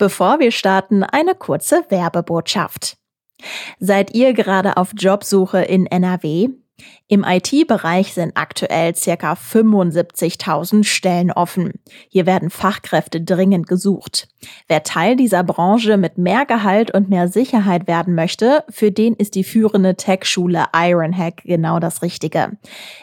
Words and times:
Bevor 0.00 0.40
wir 0.40 0.50
starten, 0.50 1.02
eine 1.02 1.34
kurze 1.34 1.84
Werbebotschaft. 1.90 2.96
Seid 3.80 4.14
ihr 4.14 4.32
gerade 4.32 4.78
auf 4.78 4.92
Jobsuche 4.96 5.60
in 5.60 5.84
NRW? 5.84 6.48
Im 7.06 7.22
IT-Bereich 7.22 8.14
sind 8.14 8.32
aktuell 8.34 8.94
circa 8.94 9.34
75.000 9.34 10.84
Stellen 10.84 11.30
offen. 11.30 11.74
Hier 12.08 12.24
werden 12.24 12.48
Fachkräfte 12.48 13.20
dringend 13.20 13.66
gesucht. 13.66 14.28
Wer 14.68 14.84
Teil 14.84 15.16
dieser 15.16 15.44
Branche 15.44 15.98
mit 15.98 16.16
mehr 16.16 16.46
Gehalt 16.46 16.90
und 16.94 17.10
mehr 17.10 17.28
Sicherheit 17.28 17.86
werden 17.86 18.14
möchte, 18.14 18.64
für 18.70 18.90
den 18.90 19.12
ist 19.12 19.34
die 19.34 19.44
führende 19.44 19.96
Tech-Schule 19.96 20.64
Ironhack 20.74 21.42
genau 21.44 21.78
das 21.78 22.00
Richtige. 22.00 22.56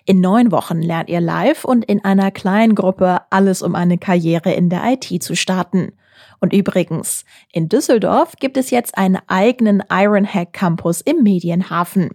In 0.06 0.20
neun 0.20 0.52
Wochen 0.52 0.82
lernt 0.82 1.10
ihr 1.10 1.22
live 1.22 1.64
und 1.64 1.86
in 1.86 2.04
einer 2.04 2.32
kleinen 2.32 2.74
Gruppe 2.74 3.22
alles, 3.30 3.62
um 3.62 3.76
eine 3.76 4.00
Karriere 4.00 4.52
in 4.54 4.72
der 4.72 4.84
IT 4.84 5.22
zu 5.22 5.36
starten. 5.36 5.92
Und 6.40 6.54
übrigens, 6.54 7.26
in 7.52 7.70
Düsseldorf 7.70 8.34
gibt 8.40 8.58
es 8.58 8.70
jetzt 8.70 8.98
einen 8.98 9.20
eigenen 9.28 9.84
Ironhack 9.90 10.54
Campus 10.54 11.02
im 11.02 11.24
Medienhafen. 11.24 12.12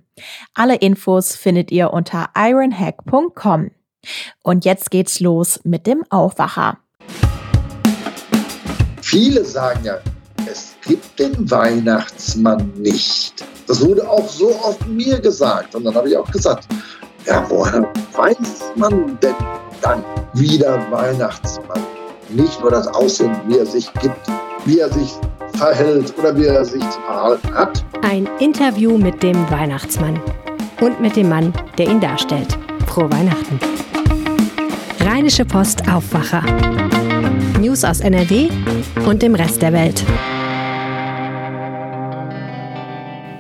Alle 0.55 0.77
Infos 0.77 1.35
findet 1.35 1.71
ihr 1.71 1.93
unter 1.93 2.31
ironhack.com. 2.37 3.71
Und 4.43 4.65
jetzt 4.65 4.91
geht's 4.91 5.21
los 5.21 5.61
mit 5.65 5.87
dem 5.87 6.05
Aufwacher. 6.11 6.79
Viele 9.01 9.45
sagen 9.45 9.85
ja, 9.85 9.99
es 10.51 10.75
gibt 10.87 11.19
den 11.19 11.51
Weihnachtsmann 11.51 12.73
nicht. 12.77 13.45
Das 13.67 13.85
wurde 13.85 14.09
auch 14.09 14.29
so 14.29 14.49
oft 14.63 14.87
mir 14.87 15.21
gesagt. 15.21 15.75
Und 15.75 15.85
dann 15.85 15.95
habe 15.95 16.09
ich 16.09 16.17
auch 16.17 16.31
gesagt, 16.31 16.67
ja, 17.27 17.45
woher 17.49 17.83
weiß 18.13 18.73
man 18.77 19.19
denn 19.21 19.35
dann 19.81 20.05
wieder 20.35 20.91
Weihnachtsmann? 20.91 21.92
Nicht 22.35 22.61
nur 22.61 22.71
das 22.71 22.87
Aussehen, 22.89 23.35
wie 23.47 23.59
er 23.59 23.67
sich 23.67 23.93
gibt, 23.95 24.17
wie 24.65 24.79
er 24.79 24.91
sich 24.91 25.13
verhält 25.55 26.15
oder 26.19 26.37
wie 26.37 26.47
er 26.47 26.65
sich 26.65 26.83
zu 26.91 27.01
verhalten 27.01 27.55
hat. 27.55 27.85
Ein 28.03 28.29
Interview 28.41 28.99
mit 28.99 29.23
dem 29.23 29.51
Weihnachtsmann 29.51 30.21
und 30.81 31.01
mit 31.01 31.17
dem 31.17 31.29
Mann, 31.29 31.53
der 31.79 31.89
ihn 31.89 32.01
darstellt. 32.01 32.59
Frohe 32.87 33.11
Weihnachten. 33.13 33.61
Rheinische 35.01 35.45
Post 35.45 35.89
Aufwacher. 35.89 36.43
News 37.61 37.85
aus 37.85 38.01
NRW 38.01 38.49
und 39.07 39.23
dem 39.23 39.35
Rest 39.35 39.63
der 39.63 39.73
Welt. 39.73 40.05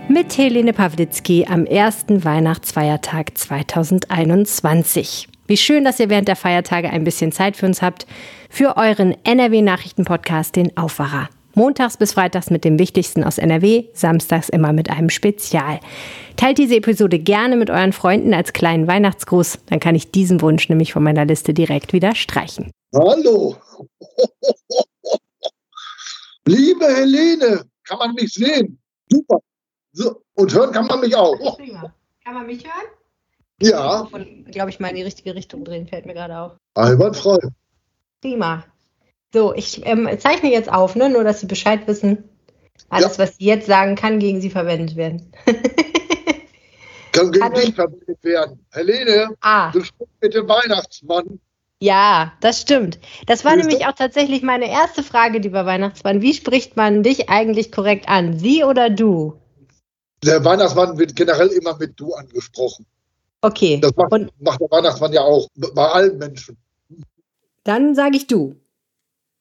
Mit 0.08 0.36
Helene 0.36 0.72
Pawlitzki 0.72 1.46
am 1.48 1.64
ersten 1.64 2.24
Weihnachtsfeiertag 2.24 3.36
2021. 3.36 5.31
Wie 5.52 5.58
schön, 5.58 5.84
dass 5.84 6.00
ihr 6.00 6.08
während 6.08 6.28
der 6.28 6.36
Feiertage 6.36 6.88
ein 6.88 7.04
bisschen 7.04 7.30
Zeit 7.30 7.58
für 7.58 7.66
uns 7.66 7.82
habt, 7.82 8.06
für 8.48 8.78
euren 8.78 9.14
NRW-Nachrichten-Podcast, 9.22 10.56
den 10.56 10.74
Aufwacher. 10.78 11.28
Montags 11.54 11.98
bis 11.98 12.14
Freitags 12.14 12.48
mit 12.48 12.64
dem 12.64 12.78
Wichtigsten 12.78 13.22
aus 13.22 13.36
NRW, 13.36 13.84
samstags 13.92 14.48
immer 14.48 14.72
mit 14.72 14.88
einem 14.88 15.10
Spezial. 15.10 15.80
Teilt 16.38 16.56
diese 16.56 16.76
Episode 16.76 17.18
gerne 17.18 17.58
mit 17.58 17.68
euren 17.68 17.92
Freunden 17.92 18.32
als 18.32 18.54
kleinen 18.54 18.86
Weihnachtsgruß, 18.86 19.58
dann 19.66 19.78
kann 19.78 19.94
ich 19.94 20.10
diesen 20.10 20.40
Wunsch 20.40 20.70
nämlich 20.70 20.94
von 20.94 21.02
meiner 21.02 21.26
Liste 21.26 21.52
direkt 21.52 21.92
wieder 21.92 22.14
streichen. 22.14 22.70
Hallo! 22.94 23.54
Liebe 26.46 26.86
Helene, 26.86 27.66
kann 27.86 27.98
man 27.98 28.14
mich 28.14 28.32
sehen? 28.32 28.78
Super. 29.10 29.40
So, 29.92 30.22
und 30.32 30.54
hören 30.54 30.72
kann 30.72 30.86
man 30.86 31.00
mich 31.00 31.14
auch. 31.14 31.58
Kann 32.24 32.32
man 32.32 32.46
mich 32.46 32.64
hören? 32.64 33.01
Ja. 33.66 34.08
Glaube 34.50 34.70
ich 34.70 34.80
mal 34.80 34.88
in 34.88 34.96
die 34.96 35.02
richtige 35.02 35.34
Richtung 35.34 35.64
drehen, 35.64 35.86
fällt 35.86 36.06
mir 36.06 36.14
gerade 36.14 36.38
auf. 36.38 36.52
Einwandfrei. 36.74 37.38
Prima. 38.20 38.64
So, 39.32 39.54
ich 39.54 39.86
ähm, 39.86 40.08
zeichne 40.18 40.50
jetzt 40.50 40.70
auf, 40.70 40.94
ne? 40.94 41.08
nur 41.08 41.24
dass 41.24 41.40
Sie 41.40 41.46
Bescheid 41.46 41.86
wissen. 41.86 42.24
Alles, 42.88 43.16
ja. 43.16 43.24
was 43.24 43.36
Sie 43.36 43.44
jetzt 43.44 43.66
sagen, 43.66 43.96
kann 43.96 44.18
gegen 44.18 44.40
Sie 44.40 44.50
verwendet 44.50 44.96
werden. 44.96 45.32
kann 47.12 47.32
gegen 47.32 47.54
dich 47.54 47.74
verwendet 47.74 48.22
werden. 48.22 48.64
Helene, 48.70 49.28
ah. 49.40 49.70
du 49.72 49.82
sprichst 49.82 50.14
mit 50.20 50.34
dem 50.34 50.48
Weihnachtsmann. 50.48 51.40
Ja, 51.80 52.34
das 52.40 52.60
stimmt. 52.60 53.00
Das 53.26 53.44
war 53.44 53.56
nämlich 53.56 53.86
auch 53.86 53.92
tatsächlich 53.92 54.42
meine 54.42 54.70
erste 54.70 55.02
Frage, 55.02 55.38
lieber 55.38 55.66
Weihnachtsmann. 55.66 56.22
Wie 56.22 56.32
spricht 56.32 56.76
man 56.76 57.02
dich 57.02 57.28
eigentlich 57.28 57.72
korrekt 57.72 58.08
an? 58.08 58.38
Sie 58.38 58.62
oder 58.62 58.88
du? 58.88 59.40
Der 60.22 60.44
Weihnachtsmann 60.44 60.96
wird 60.98 61.16
generell 61.16 61.48
immer 61.48 61.76
mit 61.76 61.98
du 61.98 62.14
angesprochen. 62.14 62.86
Okay. 63.42 63.80
Das 63.80 63.94
macht, 63.96 64.12
Und, 64.12 64.30
macht 64.40 64.60
der 64.60 64.70
Weihnachtsmann 64.70 65.12
ja 65.12 65.22
auch 65.22 65.48
bei 65.56 65.88
allen 65.88 66.16
Menschen. 66.16 66.56
Dann 67.64 67.94
sage 67.94 68.16
ich 68.16 68.26
du. 68.26 68.56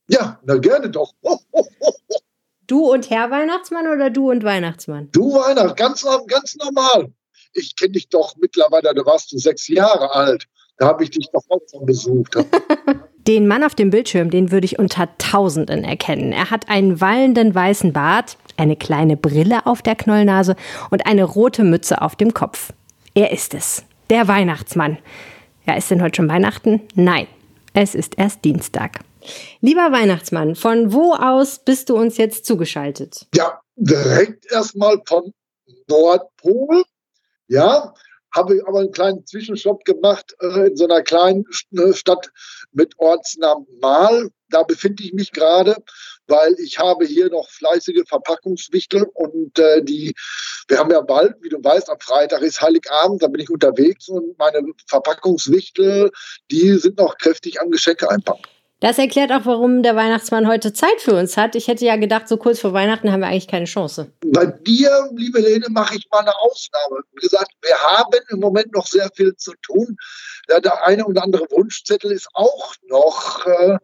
Ja, 0.07 0.39
na 0.43 0.57
gerne 0.57 0.89
doch. 0.89 1.13
du 2.67 2.91
und 2.91 3.09
Herr 3.09 3.31
Weihnachtsmann 3.31 3.87
oder 3.87 4.09
du 4.09 4.31
und 4.31 4.43
Weihnachtsmann? 4.43 5.09
Du 5.11 5.33
Weihnacht, 5.33 5.77
ganz, 5.77 6.05
ganz 6.27 6.55
normal. 6.55 7.11
Ich 7.53 7.75
kenne 7.75 7.93
dich 7.93 8.09
doch 8.09 8.35
mittlerweile, 8.37 8.93
da 8.93 9.05
warst 9.05 9.31
du 9.31 9.37
sechs 9.37 9.67
Jahre 9.67 10.13
alt. 10.13 10.47
Da 10.77 10.87
habe 10.87 11.03
ich 11.03 11.11
dich 11.11 11.27
doch 11.31 11.43
auch 11.49 11.61
schon 11.69 11.85
besucht. 11.85 12.35
Den 13.27 13.47
Mann 13.47 13.63
auf 13.63 13.75
dem 13.75 13.91
Bildschirm, 13.91 14.31
den 14.31 14.51
würde 14.51 14.65
ich 14.65 14.79
unter 14.79 15.07
Tausenden 15.19 15.83
erkennen. 15.83 16.31
Er 16.31 16.49
hat 16.49 16.69
einen 16.69 16.99
wallenden 16.99 17.53
weißen 17.53 17.93
Bart, 17.93 18.35
eine 18.57 18.75
kleine 18.75 19.15
Brille 19.15 19.67
auf 19.67 19.83
der 19.83 19.95
Knollnase 19.95 20.55
und 20.89 21.05
eine 21.05 21.23
rote 21.23 21.63
Mütze 21.63 22.01
auf 22.01 22.15
dem 22.15 22.33
Kopf. 22.33 22.73
Er 23.13 23.31
ist 23.31 23.53
es 23.53 23.85
der 24.11 24.27
Weihnachtsmann. 24.27 24.99
Ja, 25.65 25.75
ist 25.75 25.89
denn 25.89 26.03
heute 26.03 26.17
schon 26.17 26.29
Weihnachten? 26.29 26.81
Nein, 26.95 27.27
es 27.73 27.95
ist 27.95 28.17
erst 28.17 28.43
Dienstag. 28.43 28.99
Lieber 29.61 29.91
Weihnachtsmann, 29.91 30.55
von 30.55 30.91
wo 30.91 31.13
aus 31.13 31.59
bist 31.59 31.89
du 31.89 31.95
uns 31.95 32.17
jetzt 32.17 32.45
zugeschaltet? 32.45 33.27
Ja, 33.33 33.61
direkt 33.77 34.51
erstmal 34.51 35.01
vom 35.05 35.33
Nordpol. 35.87 36.83
Ja, 37.47 37.93
habe 38.35 38.57
ich 38.57 38.67
aber 38.67 38.79
einen 38.79 38.91
kleinen 38.91 39.25
Zwischenstopp 39.25 39.85
gemacht 39.85 40.35
äh, 40.41 40.67
in 40.67 40.75
so 40.75 40.85
einer 40.85 41.03
kleinen 41.03 41.45
äh, 41.77 41.93
Stadt 41.93 42.31
mit 42.73 42.93
Ortsnamen 42.97 43.65
Mal. 43.79 44.29
Da 44.49 44.63
befinde 44.63 45.03
ich 45.03 45.13
mich 45.13 45.31
gerade 45.31 45.75
weil 46.31 46.55
ich 46.59 46.79
habe 46.79 47.05
hier 47.05 47.29
noch 47.29 47.47
fleißige 47.49 48.03
Verpackungswichtel 48.07 49.03
und 49.13 49.59
äh, 49.59 49.83
die, 49.83 50.15
wir 50.67 50.79
haben 50.79 50.89
ja 50.89 51.01
bald, 51.01 51.35
wie 51.41 51.49
du 51.49 51.63
weißt, 51.63 51.89
am 51.89 51.99
Freitag 51.99 52.41
ist 52.41 52.61
Heiligabend, 52.61 53.21
da 53.21 53.27
bin 53.27 53.41
ich 53.41 53.49
unterwegs 53.49 54.07
und 54.09 54.37
meine 54.39 54.61
Verpackungswichtel, 54.87 56.09
die 56.49 56.73
sind 56.77 56.97
noch 56.97 57.17
kräftig 57.17 57.61
am 57.61 57.69
Geschenke 57.69 58.09
einpacken. 58.09 58.43
Das 58.81 58.97
erklärt 58.97 59.31
auch, 59.31 59.45
warum 59.45 59.83
der 59.83 59.95
Weihnachtsmann 59.95 60.47
heute 60.47 60.73
Zeit 60.73 60.99
für 61.01 61.13
uns 61.13 61.37
hat. 61.37 61.55
Ich 61.55 61.67
hätte 61.67 61.85
ja 61.85 61.97
gedacht, 61.97 62.27
so 62.27 62.37
kurz 62.37 62.59
vor 62.59 62.73
Weihnachten 62.73 63.11
haben 63.11 63.19
wir 63.19 63.27
eigentlich 63.27 63.47
keine 63.47 63.65
Chance. 63.65 64.11
Bei 64.25 64.47
dir, 64.47 65.07
liebe 65.15 65.39
Lene, 65.39 65.67
mache 65.69 65.97
ich 65.97 66.07
mal 66.11 66.21
eine 66.21 66.35
Ausnahme. 66.39 67.03
Wie 67.13 67.21
gesagt, 67.21 67.51
wir 67.61 67.75
haben 67.75 68.17
im 68.29 68.39
Moment 68.39 68.73
noch 68.73 68.87
sehr 68.87 69.11
viel 69.13 69.35
zu 69.35 69.53
tun. 69.61 69.97
Der 70.49 70.83
eine 70.83 71.05
oder 71.05 71.21
andere 71.21 71.45
Wunschzettel 71.51 72.11
ist 72.11 72.27
auch 72.33 72.73
noch, 72.87 73.45
äh, 73.45 73.77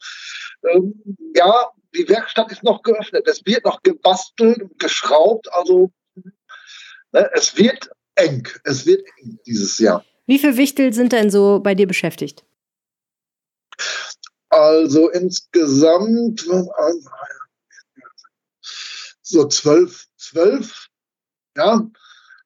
äh, 0.63 0.81
ja, 1.36 1.69
die 1.96 2.08
Werkstatt 2.09 2.52
ist 2.52 2.64
noch 2.64 2.81
geöffnet. 2.84 3.28
Es 3.28 3.46
wird 3.46 3.66
noch 3.66 3.81
gebastelt 3.81 4.62
und 4.62 4.80
geschraubt. 4.80 5.52
Also 5.53 5.92
ne, 7.12 7.30
es 7.34 7.58
wird 7.58 7.90
eng. 8.16 8.48
Es 8.64 8.86
wird 8.86 9.06
eng 9.20 9.40
dieses 9.46 9.78
Jahr. 9.80 10.06
Wie 10.25 10.40
viele 10.40 10.58
Wichtel 10.58 10.94
sind 10.94 11.14
denn 11.14 11.30
so 11.30 11.59
bei 11.62 11.75
dir 11.75 11.88
beschäftigt? 11.88 12.44
Also 14.50 15.09
insgesamt 15.09 16.46
so 19.22 19.48
zwölf, 19.48 20.06
zwölf, 20.18 20.88
ja. 21.56 21.90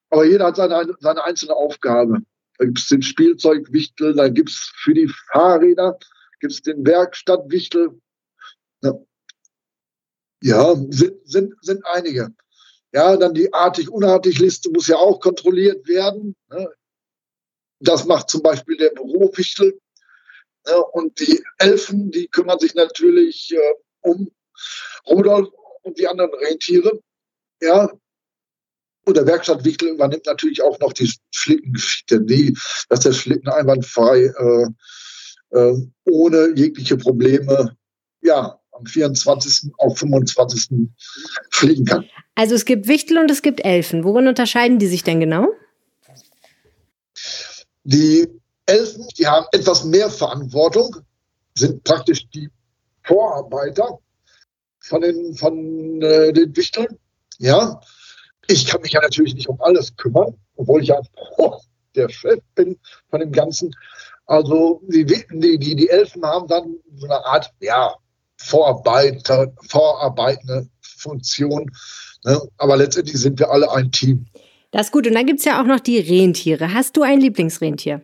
Aber 0.10 0.26
jeder 0.26 0.48
hat 0.48 0.58
seine, 0.58 0.96
seine 1.00 1.24
einzelne 1.24 1.56
Aufgabe. 1.56 2.20
Da 2.58 2.66
gibt 2.66 2.80
es 2.80 2.88
den 2.88 3.02
Spielzeugwichtel, 3.02 4.14
da 4.14 4.30
gibt 4.30 4.50
es 4.50 4.72
für 4.76 4.94
die 4.94 5.10
Fahrräder, 5.32 5.98
gibt 6.40 6.54
es 6.54 6.62
den 6.62 6.86
Werkstattwichtel. 6.86 8.00
Ja. 8.82 8.94
Ja, 10.42 10.76
sind, 10.90 11.16
sind, 11.26 11.54
sind 11.62 11.86
einige. 11.86 12.34
Ja, 12.94 13.16
dann 13.16 13.34
die 13.34 13.54
artig-unartig-Liste 13.54 14.70
muss 14.72 14.88
ja 14.88 14.98
auch 14.98 15.20
kontrolliert 15.20 15.88
werden. 15.88 16.36
Ne? 16.50 16.70
Das 17.80 18.06
macht 18.06 18.30
zum 18.30 18.42
Beispiel 18.42 18.78
der 18.78 18.90
Bürofichtel. 18.90 19.80
Ne? 20.68 20.84
Und 20.94 21.20
die 21.20 21.44
Elfen, 21.58 22.12
die 22.12 22.28
kümmern 22.28 22.60
sich 22.60 22.76
natürlich 22.76 23.54
äh, 23.54 23.74
um 24.02 24.32
Rudolf 25.08 25.50
und 25.84 25.98
die 25.98 26.08
anderen 26.08 26.34
Rentiere. 26.34 27.00
Ja, 27.62 27.92
und 29.06 29.18
der 29.18 29.26
Werkstattwichtel 29.26 29.90
übernimmt 29.90 30.26
natürlich 30.26 30.62
auch 30.62 30.80
noch 30.80 30.94
die 30.94 31.12
Schlittengeschichte, 31.32 32.22
die, 32.22 32.58
dass 32.90 33.02
der 33.02 33.14
Schlitten 33.14 33.50
einwandfrei 33.50 34.32
äh, 34.38 34.68
äh, 35.58 35.88
ohne 36.06 36.54
jegliche 36.56 36.98
Probleme 36.98 37.76
ja, 38.22 38.61
am 38.82 38.86
24. 38.86 39.72
auf 39.78 39.98
25. 39.98 40.90
fliegen 41.52 41.86
kann. 41.86 42.06
Also 42.36 42.56
es 42.56 42.66
gibt 42.66 42.88
Wichtel 42.88 43.18
und 43.18 43.30
es 43.30 43.42
gibt 43.42 43.64
Elfen. 43.64 44.04
Worin 44.04 44.28
unterscheiden 44.28 44.80
die 44.80 44.88
sich 44.88 45.04
denn 45.04 45.20
genau? 45.20 45.48
Die 47.84 48.28
Elfen, 48.66 49.08
die 49.18 49.28
haben 49.28 49.46
etwas 49.52 49.84
mehr 49.84 50.10
Verantwortung, 50.10 50.98
sind 51.56 51.84
praktisch 51.84 52.28
die 52.30 52.50
Vorarbeiter. 53.04 54.00
von 54.82 55.02
den, 55.02 55.36
von 55.36 56.02
äh, 56.02 56.34
den 56.34 56.56
Wichteln. 56.56 56.98
Ja, 57.38 57.80
ich 58.48 58.66
kann 58.66 58.82
mich 58.82 58.94
ja 58.94 59.02
natürlich 59.02 59.36
nicht 59.36 59.48
um 59.48 59.62
alles 59.62 59.96
kümmern, 59.96 60.36
obwohl 60.56 60.82
ich 60.82 60.90
ja 60.90 61.00
oh, 61.38 61.58
der 61.96 62.10
Chef 62.10 62.40
bin 62.56 62.78
von 63.10 63.20
dem 63.20 63.32
Ganzen. 63.32 63.74
Also 64.26 64.82
die, 64.88 65.06
die, 65.06 65.58
die, 65.60 65.76
die 65.76 65.90
Elfen 65.90 66.26
haben 66.26 66.48
dann 66.48 66.76
so 66.96 67.06
eine 67.06 67.26
Art, 67.26 67.52
ja, 67.60 67.96
Vorarbeiter, 68.44 69.54
vorarbeitende 69.70 70.68
Funktion. 70.82 71.70
Ne? 72.24 72.42
Aber 72.58 72.78
letztendlich 72.78 73.18
sind 73.18 73.40
wir 73.40 73.50
alle 73.50 73.72
ein 73.72 73.92
Team. 73.92 74.26
Das 74.72 74.88
ist 74.88 74.92
gut. 74.92 75.08
Und 75.08 75.14
dann 75.14 75.26
gibt 75.26 75.40
es 75.40 75.46
ja 75.46 75.62
auch 75.62 75.66
noch 75.66 75.80
die 75.80 76.00
Rentiere. 76.00 76.74
Hast 76.74 76.96
du 76.98 77.04
ein 77.04 77.20
Lieblingsrentier? 77.20 78.02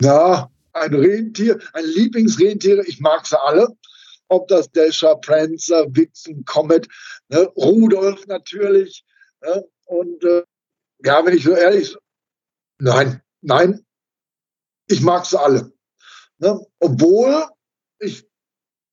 Ja, 0.00 0.50
ein 0.72 0.94
Rentier, 0.94 1.58
ein 1.72 1.84
Lieblingsrentier. 1.84 2.84
Ich 2.86 3.00
mag 3.00 3.26
sie 3.26 3.40
alle. 3.40 3.68
Ob 4.28 4.48
das 4.48 4.70
Dasher, 4.72 5.16
Prancer, 5.16 5.86
Vixen, 5.94 6.44
Comet, 6.44 6.88
ne? 7.28 7.48
Rudolf 7.56 8.26
natürlich. 8.26 9.04
Ne? 9.42 9.64
Und 9.84 10.24
äh, 10.24 10.42
ja, 11.04 11.24
wenn 11.24 11.36
ich 11.36 11.44
so 11.44 11.52
ehrlich, 11.52 11.96
nein, 12.78 13.22
nein, 13.42 13.84
ich 14.88 15.00
mag 15.00 15.24
sie 15.26 15.38
alle. 15.38 15.72
Ne? 16.38 16.60
Obwohl 16.80 17.46
ich 18.00 18.26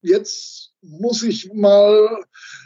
jetzt 0.01 0.72
muss 0.83 1.23
ich 1.23 1.51
mal 1.53 2.23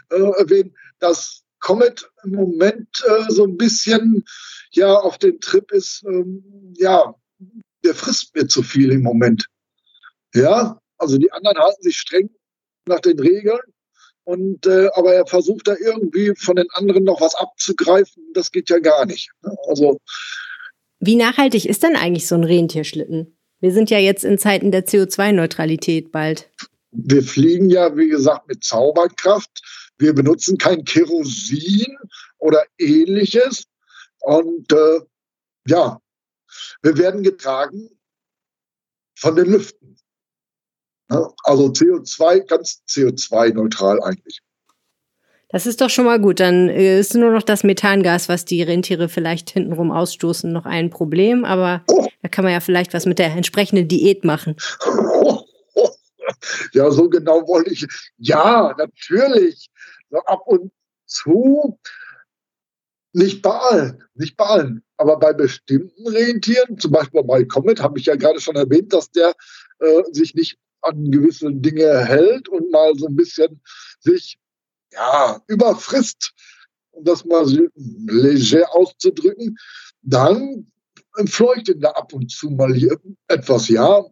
äh, 0.10 0.32
erwähnen, 0.38 0.76
dass 1.00 1.44
Comet 1.60 2.10
im 2.24 2.32
Moment 2.32 3.04
äh, 3.06 3.32
so 3.32 3.46
ein 3.46 3.58
bisschen 3.58 4.24
ja 4.72 4.94
auf 4.94 5.18
dem 5.18 5.40
Trip 5.40 5.72
ist, 5.72 6.04
ähm, 6.08 6.74
ja, 6.78 7.16
der 7.84 7.96
frisst 7.96 8.36
mir 8.36 8.48
zu 8.48 8.64
viel 8.64 8.92
im 8.92 9.02
Moment. 9.02 9.48
Ja, 10.34 10.80
also 10.98 11.18
die 11.18 11.32
anderen 11.32 11.58
halten 11.58 11.82
sich 11.82 11.98
streng 11.98 12.30
nach 12.86 13.00
den 13.00 13.20
Regeln. 13.20 13.60
Und 14.24 14.66
äh, 14.66 14.90
aber 14.94 15.14
er 15.14 15.26
versucht 15.26 15.70
da 15.70 15.76
irgendwie 15.80 16.34
von 16.36 16.58
den 16.58 16.68
anderen 16.72 17.06
noch 17.06 17.22
was 17.22 17.34
abzugreifen. 17.36 18.24
Das 18.34 18.52
geht 18.52 18.70
ja 18.70 18.80
gar 18.80 19.06
nicht. 19.06 19.32
Ne? 19.42 19.56
Also 19.70 20.00
wie 21.00 21.16
nachhaltig 21.16 21.66
ist 21.66 21.84
denn 21.84 21.96
eigentlich 21.96 22.28
so 22.28 22.36
ein 22.36 22.44
Rentierschlitten? 22.44 23.38
Wir 23.60 23.72
sind 23.72 23.90
ja 23.90 24.00
jetzt 24.00 24.24
in 24.24 24.38
Zeiten 24.38 24.72
der 24.72 24.86
CO2-Neutralität 24.86 26.12
bald. 26.12 26.50
Wir 27.06 27.24
fliegen 27.24 27.70
ja, 27.70 27.96
wie 27.96 28.08
gesagt, 28.08 28.48
mit 28.48 28.64
Zauberkraft. 28.64 29.94
Wir 29.98 30.14
benutzen 30.14 30.58
kein 30.58 30.84
Kerosin 30.84 31.98
oder 32.38 32.64
ähnliches. 32.80 33.66
Und 34.22 34.72
äh, 34.72 35.02
ja, 35.68 36.00
wir 36.82 36.98
werden 36.98 37.24
getragen 37.24 37.90
von 39.16 39.36
den 39.36 39.52
Lüften. 39.52 39.98
Also 41.44 41.68
CO2, 41.68 42.46
ganz 42.48 42.84
CO2-neutral 42.90 44.02
eigentlich. 44.02 44.42
Das 45.50 45.66
ist 45.66 45.80
doch 45.80 45.90
schon 45.90 46.06
mal 46.06 46.20
gut. 46.20 46.40
Dann 46.42 46.68
äh, 46.68 47.00
ist 47.00 47.16
nur 47.16 47.32
noch 47.32 47.44
das 47.44 47.64
Methangas, 47.64 48.28
was 48.28 48.44
die 48.44 48.64
Rentiere 48.64 49.08
vielleicht 49.08 49.52
hintenrum 49.52 49.92
ausstoßen, 49.92 50.52
noch 50.52 50.66
ein 50.66 50.90
Problem. 50.90 51.46
Aber 51.46 51.84
oh. 51.88 52.08
da 52.22 52.28
kann 52.28 52.44
man 52.44 52.54
ja 52.54 52.60
vielleicht 52.60 52.94
was 52.94 53.06
mit 53.06 53.20
der 53.20 53.32
entsprechenden 53.32 53.88
Diät 53.88 54.26
machen. 54.26 54.56
Oh. 54.86 55.37
Ja, 56.74 56.92
so 56.92 57.10
genau 57.10 57.48
wollte 57.48 57.72
ich. 57.72 57.88
Ja, 58.18 58.76
natürlich. 58.78 59.70
So 60.10 60.20
ab 60.20 60.42
und 60.46 60.72
zu. 61.06 61.80
Nicht 63.14 63.42
bei 63.42 63.52
allen, 63.52 64.04
nicht 64.14 64.38
bei 64.38 64.46
allen. 64.46 64.84
Aber 64.98 65.18
bei 65.18 65.34
bestimmten 65.34 66.08
Rentieren, 66.08 66.78
zum 66.78 66.92
Beispiel 66.92 67.24
bei 67.24 67.44
Comet, 67.46 67.82
habe 67.82 68.00
ich 68.00 68.06
ja 68.06 68.16
gerade 68.16 68.40
schon 68.40 68.56
erwähnt, 68.56 68.94
dass 68.94 69.10
der 69.12 69.34
äh, 69.80 70.04
sich 70.12 70.36
nicht 70.36 70.58
an 70.82 71.12
gewisse 71.12 71.52
Dinge 71.52 72.06
hält 72.06 72.50
und 72.50 72.72
mal 72.72 72.94
so 72.96 73.08
ein 73.08 73.16
bisschen 73.16 73.62
sich 74.00 74.38
ja, 74.94 75.42
überfrisst, 75.48 76.34
um 76.92 77.04
das 77.04 77.26
mal 77.26 77.46
leger 77.76 78.74
auszudrücken, 78.74 79.58
dann 80.02 80.72
entfleucht 81.18 81.70
ihn 81.70 81.82
da 81.82 81.92
ab 81.92 82.14
und 82.14 82.32
zu 82.32 82.50
mal 82.50 82.74
hier 82.74 83.00
etwas, 83.28 83.68
ja. 83.70 84.04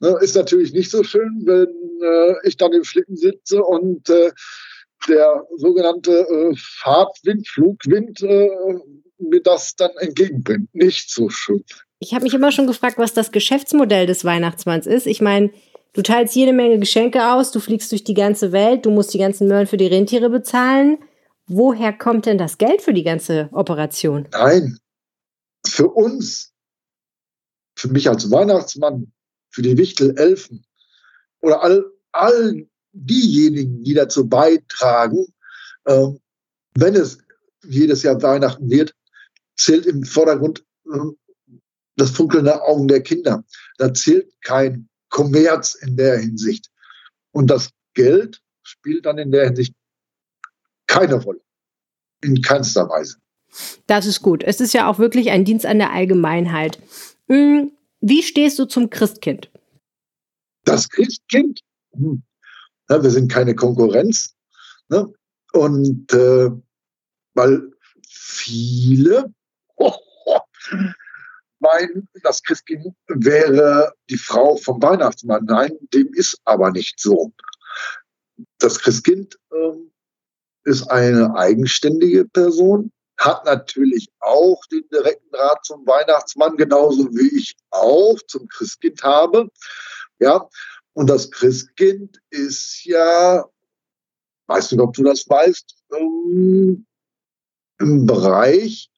Ne, 0.00 0.16
ist 0.20 0.34
natürlich 0.34 0.72
nicht 0.72 0.90
so 0.90 1.02
schön, 1.04 1.42
wenn 1.44 1.68
äh, 2.02 2.48
ich 2.48 2.56
dann 2.56 2.72
im 2.72 2.84
Schlitten 2.84 3.16
sitze 3.16 3.62
und 3.62 4.08
äh, 4.08 4.30
der 5.08 5.46
sogenannte 5.56 6.12
äh, 6.12 6.54
Fahrtwind, 6.56 7.46
Flugwind 7.48 8.22
äh, 8.22 8.50
mir 9.18 9.42
das 9.42 9.76
dann 9.76 9.90
entgegenbringt. 9.98 10.74
Nicht 10.74 11.10
so 11.10 11.28
schön. 11.28 11.64
Ich 11.98 12.14
habe 12.14 12.24
mich 12.24 12.34
immer 12.34 12.50
schon 12.50 12.66
gefragt, 12.66 12.96
was 12.96 13.12
das 13.12 13.30
Geschäftsmodell 13.30 14.06
des 14.06 14.24
Weihnachtsmanns 14.24 14.86
ist. 14.86 15.06
Ich 15.06 15.20
meine, 15.20 15.50
Du 15.92 16.02
teilst 16.02 16.36
jede 16.36 16.52
Menge 16.52 16.78
Geschenke 16.78 17.32
aus, 17.32 17.50
du 17.50 17.58
fliegst 17.58 17.90
durch 17.90 18.04
die 18.04 18.14
ganze 18.14 18.52
Welt, 18.52 18.86
du 18.86 18.90
musst 18.90 19.12
die 19.12 19.18
ganzen 19.18 19.48
Möhren 19.48 19.66
für 19.66 19.76
die 19.76 19.88
Rentiere 19.88 20.30
bezahlen. 20.30 20.98
Woher 21.46 21.92
kommt 21.92 22.26
denn 22.26 22.38
das 22.38 22.58
Geld 22.58 22.80
für 22.80 22.94
die 22.94 23.02
ganze 23.02 23.48
Operation? 23.52 24.28
Nein, 24.30 24.78
für 25.66 25.88
uns, 25.88 26.52
für 27.74 27.88
mich 27.88 28.08
als 28.08 28.30
Weihnachtsmann, 28.30 29.12
für 29.50 29.62
die 29.62 29.76
Wichtelelfen 29.76 30.64
oder 31.40 31.62
all, 31.62 31.84
all 32.12 32.66
diejenigen, 32.92 33.82
die 33.84 33.94
dazu 33.94 34.28
beitragen, 34.28 35.26
äh, 35.84 36.06
wenn 36.74 36.94
es 36.94 37.18
jedes 37.64 38.02
Jahr 38.02 38.20
Weihnachten 38.22 38.70
wird, 38.70 38.94
zählt 39.56 39.86
im 39.86 40.04
Vordergrund 40.04 40.64
äh, 40.86 40.98
das 41.96 42.10
Funkeln 42.10 42.44
der 42.44 42.62
Augen 42.62 42.88
der 42.88 43.02
Kinder. 43.02 43.44
Da 43.78 43.92
zählt 43.92 44.32
kein 44.42 44.88
Kommerz 45.10 45.74
in 45.74 45.96
der 45.96 46.18
Hinsicht. 46.18 46.70
Und 47.32 47.50
das 47.50 47.70
Geld 47.94 48.40
spielt 48.62 49.06
dann 49.06 49.18
in 49.18 49.30
der 49.30 49.46
Hinsicht 49.46 49.74
keine 50.86 51.16
Rolle. 51.16 51.40
In 52.22 52.40
keinster 52.42 52.88
Weise. 52.88 53.16
Das 53.86 54.06
ist 54.06 54.22
gut. 54.22 54.42
Es 54.44 54.60
ist 54.60 54.74
ja 54.74 54.88
auch 54.88 54.98
wirklich 54.98 55.30
ein 55.30 55.44
Dienst 55.44 55.66
an 55.66 55.78
der 55.78 55.92
Allgemeinheit. 55.92 56.78
Hm, 57.28 57.72
wie 58.00 58.22
stehst 58.22 58.58
du 58.58 58.64
zum 58.64 58.90
Christkind? 58.90 59.50
Das 60.64 60.88
Christkind? 60.88 61.60
Hm. 61.92 62.22
Ja, 62.88 63.02
wir 63.02 63.10
sind 63.10 63.30
keine 63.30 63.54
Konkurrenz. 63.54 64.34
Ne? 64.88 65.12
Und 65.52 66.12
äh, 66.12 66.50
weil 67.34 67.70
viele, 68.08 69.32
meinen, 71.60 72.08
das 72.22 72.42
Christkind 72.42 72.94
wäre 73.08 73.92
die 74.08 74.16
Frau 74.16 74.56
vom 74.56 74.82
Weihnachtsmann. 74.82 75.44
Nein, 75.44 75.76
dem 75.94 76.12
ist 76.14 76.38
aber 76.44 76.70
nicht 76.70 76.98
so. 76.98 77.32
Das 78.58 78.78
Christkind 78.80 79.38
ähm, 79.52 79.92
ist 80.64 80.90
eine 80.90 81.34
eigenständige 81.36 82.24
Person, 82.26 82.90
hat 83.20 83.44
natürlich 83.44 84.08
auch 84.20 84.64
den 84.72 84.88
direkten 84.88 85.30
Draht 85.30 85.64
zum 85.64 85.86
Weihnachtsmann, 85.86 86.56
genauso 86.56 87.04
wie 87.12 87.38
ich 87.38 87.54
auch 87.70 88.18
zum 88.26 88.48
Christkind 88.48 89.02
habe. 89.02 89.50
Ja, 90.18 90.48
und 90.94 91.08
das 91.08 91.30
Christkind 91.30 92.18
ist 92.30 92.84
ja, 92.84 93.44
weißt 94.46 94.72
du, 94.72 94.82
ob 94.82 94.94
du 94.94 95.04
das 95.04 95.28
weißt, 95.28 95.84
ähm, 95.94 96.86
im 97.78 98.06
Bereich 98.06 98.90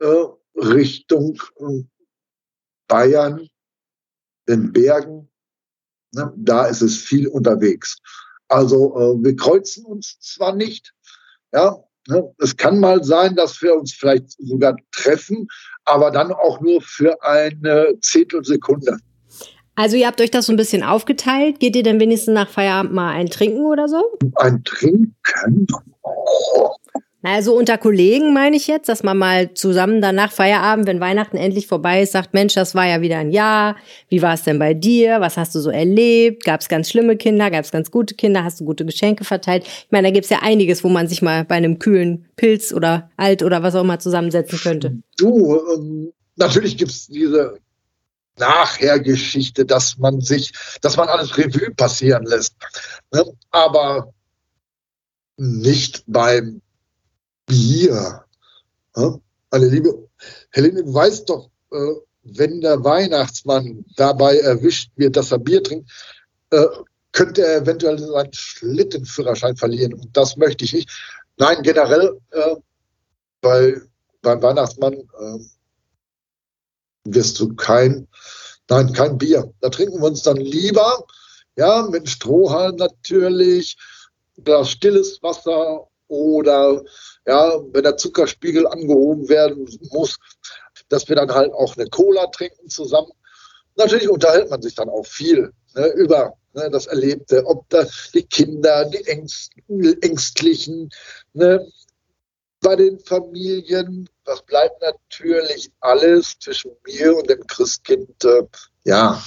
äh, 0.00 0.24
Richtung 0.56 1.40
äh, 1.58 1.84
Bayern, 2.88 3.48
den 4.48 4.72
Bergen. 4.72 5.30
Ne, 6.12 6.32
da 6.36 6.66
ist 6.66 6.82
es 6.82 6.96
viel 6.98 7.28
unterwegs. 7.28 7.98
Also 8.48 8.96
äh, 8.96 9.24
wir 9.24 9.36
kreuzen 9.36 9.84
uns 9.84 10.18
zwar 10.20 10.54
nicht, 10.54 10.94
ja, 11.52 11.85
es 12.38 12.56
kann 12.56 12.80
mal 12.80 13.02
sein, 13.04 13.34
dass 13.34 13.60
wir 13.62 13.74
uns 13.74 13.92
vielleicht 13.92 14.32
sogar 14.38 14.76
treffen, 14.92 15.48
aber 15.84 16.10
dann 16.10 16.32
auch 16.32 16.60
nur 16.60 16.80
für 16.82 17.22
eine 17.22 17.94
Zehntelsekunde. 18.00 18.98
Also 19.74 19.96
ihr 19.96 20.06
habt 20.06 20.20
euch 20.20 20.30
das 20.30 20.46
so 20.46 20.52
ein 20.52 20.56
bisschen 20.56 20.82
aufgeteilt. 20.82 21.60
Geht 21.60 21.76
ihr 21.76 21.82
denn 21.82 22.00
wenigstens 22.00 22.34
nach 22.34 22.48
Feierabend 22.48 22.94
mal 22.94 23.10
ein 23.10 23.28
Trinken 23.28 23.66
oder 23.66 23.88
so? 23.88 24.02
Ein 24.36 24.64
Trinken? 24.64 25.66
Oh, 26.02 26.70
also 27.26 27.56
unter 27.56 27.76
Kollegen 27.76 28.32
meine 28.32 28.56
ich 28.56 28.68
jetzt, 28.68 28.88
dass 28.88 29.02
man 29.02 29.18
mal 29.18 29.52
zusammen 29.54 30.00
danach 30.00 30.30
Feierabend, 30.30 30.86
wenn 30.86 31.00
Weihnachten 31.00 31.36
endlich 31.36 31.66
vorbei 31.66 32.02
ist, 32.02 32.12
sagt, 32.12 32.34
Mensch, 32.34 32.54
das 32.54 32.76
war 32.76 32.86
ja 32.86 33.00
wieder 33.00 33.18
ein 33.18 33.32
Jahr. 33.32 33.76
Wie 34.08 34.22
war 34.22 34.34
es 34.34 34.44
denn 34.44 34.60
bei 34.60 34.74
dir? 34.74 35.20
Was 35.20 35.36
hast 35.36 35.52
du 35.56 35.60
so 35.60 35.70
erlebt? 35.70 36.44
Gab 36.44 36.60
es 36.60 36.68
ganz 36.68 36.88
schlimme 36.88 37.16
Kinder? 37.16 37.50
Gab 37.50 37.64
es 37.64 37.72
ganz 37.72 37.90
gute 37.90 38.14
Kinder? 38.14 38.44
Hast 38.44 38.60
du 38.60 38.64
gute 38.64 38.84
Geschenke 38.84 39.24
verteilt? 39.24 39.64
Ich 39.66 39.90
meine, 39.90 40.06
da 40.08 40.14
gibt 40.14 40.24
es 40.24 40.30
ja 40.30 40.38
einiges, 40.42 40.84
wo 40.84 40.88
man 40.88 41.08
sich 41.08 41.20
mal 41.20 41.44
bei 41.44 41.56
einem 41.56 41.80
kühlen 41.80 42.28
Pilz 42.36 42.72
oder 42.72 43.10
Alt 43.16 43.42
oder 43.42 43.64
was 43.64 43.74
auch 43.74 43.82
immer 43.82 43.98
zusammensetzen 43.98 44.60
könnte. 44.60 44.96
Du, 45.16 45.60
ähm, 45.74 46.12
natürlich 46.36 46.78
gibt 46.78 46.92
es 46.92 47.08
diese 47.08 47.58
Nachhergeschichte, 48.38 49.64
dass 49.64 49.98
man 49.98 50.20
sich, 50.20 50.52
dass 50.80 50.96
man 50.96 51.08
alles 51.08 51.36
Revue 51.36 51.74
passieren 51.74 52.24
lässt. 52.24 52.54
Ne? 53.12 53.24
Aber 53.50 54.12
nicht 55.38 56.04
beim 56.06 56.62
Bier. 57.46 58.24
Ja? 58.96 59.18
Meine 59.50 59.66
liebe 59.66 60.08
Helene, 60.50 60.84
du 60.84 60.92
weißt 60.92 61.28
doch, 61.28 61.50
äh, 61.72 61.94
wenn 62.24 62.60
der 62.60 62.82
Weihnachtsmann 62.82 63.84
dabei 63.96 64.38
erwischt 64.38 64.90
wird, 64.96 65.16
dass 65.16 65.32
er 65.32 65.38
Bier 65.38 65.62
trinkt, 65.62 65.90
äh, 66.50 66.66
könnte 67.12 67.46
er 67.46 67.62
eventuell 67.62 67.98
seinen 67.98 68.32
Schlittenführerschein 68.32 69.56
verlieren. 69.56 69.94
Und 69.94 70.16
das 70.16 70.36
möchte 70.36 70.64
ich 70.64 70.74
nicht. 70.74 70.90
Nein, 71.38 71.62
generell 71.62 72.20
äh, 72.30 72.56
bei, 73.40 73.80
beim 74.22 74.42
Weihnachtsmann 74.42 74.94
äh, 74.94 75.38
wirst 77.04 77.38
du 77.38 77.54
kein, 77.54 78.08
nein, 78.68 78.92
kein 78.92 79.16
Bier. 79.16 79.52
Da 79.60 79.70
trinken 79.70 80.00
wir 80.00 80.08
uns 80.08 80.22
dann 80.22 80.36
lieber, 80.36 81.06
ja, 81.56 81.82
mit 81.82 82.08
Strohhalm 82.08 82.76
natürlich, 82.76 83.78
das 84.36 84.70
stilles 84.70 85.22
Wasser 85.22 85.88
oder 86.08 86.82
ja, 87.26 87.60
wenn 87.72 87.82
der 87.82 87.96
Zuckerspiegel 87.96 88.66
angehoben 88.66 89.28
werden 89.28 89.68
muss, 89.90 90.18
dass 90.88 91.08
wir 91.08 91.16
dann 91.16 91.32
halt 91.32 91.52
auch 91.52 91.76
eine 91.76 91.88
Cola 91.88 92.26
trinken 92.26 92.68
zusammen. 92.68 93.10
Natürlich 93.76 94.08
unterhält 94.08 94.50
man 94.50 94.62
sich 94.62 94.74
dann 94.74 94.88
auch 94.88 95.06
viel 95.06 95.52
ne, 95.74 95.88
über 95.88 96.34
ne, 96.54 96.70
das 96.70 96.86
Erlebte, 96.86 97.44
ob 97.46 97.68
da 97.68 97.84
die 98.14 98.22
Kinder, 98.22 98.84
die 98.86 99.04
Ängst, 99.06 99.52
Ängstlichen, 99.68 100.90
ne, 101.34 101.66
bei 102.60 102.74
den 102.74 102.98
Familien, 103.00 104.08
das 104.24 104.42
bleibt 104.42 104.80
natürlich 104.82 105.70
alles 105.80 106.38
zwischen 106.40 106.72
mir 106.86 107.16
und 107.16 107.28
dem 107.28 107.46
Christkind, 107.46 108.24
äh, 108.24 108.42
ja, 108.84 109.22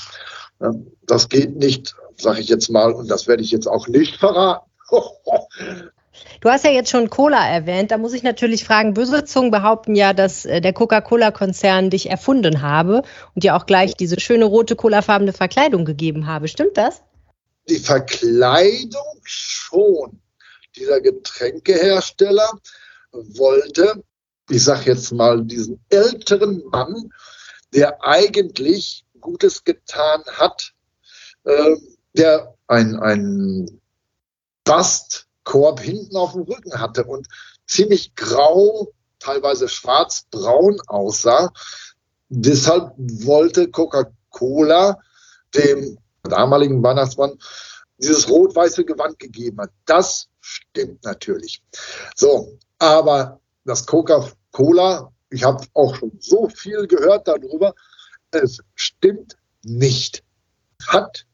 äh, 0.59 0.69
das 1.03 1.29
geht 1.29 1.55
nicht, 1.55 1.95
sage 2.17 2.41
ich 2.41 2.50
jetzt 2.50 2.69
mal, 2.69 2.91
und 2.91 3.09
das 3.09 3.27
werde 3.27 3.43
ich 3.43 3.51
jetzt 3.51 3.67
auch 3.67 3.88
nicht 3.88 4.17
verraten. 4.17 4.69
Du 6.41 6.49
hast 6.49 6.63
ja 6.63 6.71
jetzt 6.71 6.89
schon 6.89 7.09
Cola 7.09 7.47
erwähnt. 7.47 7.91
Da 7.91 7.97
muss 7.97 8.13
ich 8.13 8.23
natürlich 8.23 8.63
fragen, 8.63 8.93
böse 8.93 9.25
Zungen 9.25 9.51
behaupten 9.51 9.95
ja, 9.95 10.13
dass 10.13 10.45
äh, 10.45 10.61
der 10.61 10.73
Coca-Cola-Konzern 10.73 11.89
dich 11.89 12.09
erfunden 12.09 12.61
habe 12.61 13.03
und 13.35 13.43
dir 13.43 13.55
auch 13.55 13.65
gleich 13.65 13.95
diese 13.95 14.19
schöne 14.19 14.45
rote 14.45 14.75
colafarbene 14.75 15.33
Verkleidung 15.33 15.85
gegeben 15.85 16.27
habe. 16.27 16.47
Stimmt 16.47 16.77
das? 16.77 17.01
Die 17.67 17.79
Verkleidung 17.79 19.19
schon. 19.23 20.21
Dieser 20.75 21.01
Getränkehersteller 21.01 22.51
wollte, 23.11 24.03
ich 24.49 24.63
sage 24.63 24.91
jetzt 24.91 25.11
mal, 25.11 25.43
diesen 25.43 25.83
älteren 25.89 26.63
Mann, 26.71 27.11
der 27.73 28.03
eigentlich 28.03 29.05
Gutes 29.19 29.63
getan 29.63 30.23
hat, 30.38 30.73
äh, 31.43 31.75
der 32.13 32.55
ein, 32.67 32.95
ein 32.99 33.81
Bastkorb 35.50 35.79
hinten 35.79 36.15
auf 36.15 36.34
dem 36.34 36.44
Rücken 36.44 36.79
hatte 36.79 37.03
und 37.06 37.27
ziemlich 37.65 38.13
grau, 38.15 38.94
teilweise 39.20 39.68
schwarz-braun 39.68 40.79
aussah. 40.88 41.51
Deshalb 42.29 42.94
wollte 42.98 43.70
Coca-Cola 43.70 45.00
dem 45.56 45.98
damaligen 46.24 46.84
Weihnachtsmann 46.84 47.39
dieses 47.98 48.29
rot-weiße 48.29 48.86
Gewand 48.86 49.18
gegeben 49.18 49.60
hat. 49.62 49.72
Das 49.86 50.27
stimmt 50.39 51.03
natürlich. 51.03 51.63
So, 52.15 52.58
aber 52.77 53.39
das 53.65 53.88
Coca-Cola, 53.88 55.12
ich 55.32 55.44
habe 55.44 55.65
auch 55.74 55.96
schon 55.96 56.12
so 56.20 56.48
viel 56.50 56.86
gehört 56.86 57.27
darüber, 57.27 57.74
es 58.32 58.60
stimmt 58.75 59.36
nicht. 59.63 60.24
Hat 60.88 61.25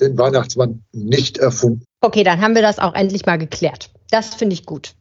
den 0.00 0.18
Weihnachtsmann 0.18 0.84
nicht 0.92 1.38
erfunden. 1.38 1.84
Okay, 2.00 2.22
dann 2.22 2.40
haben 2.40 2.54
wir 2.54 2.62
das 2.62 2.78
auch 2.78 2.94
endlich 2.94 3.26
mal 3.26 3.38
geklärt. 3.38 3.90
Das 4.10 4.34
finde 4.34 4.54
ich 4.54 4.64
gut. 4.66 4.94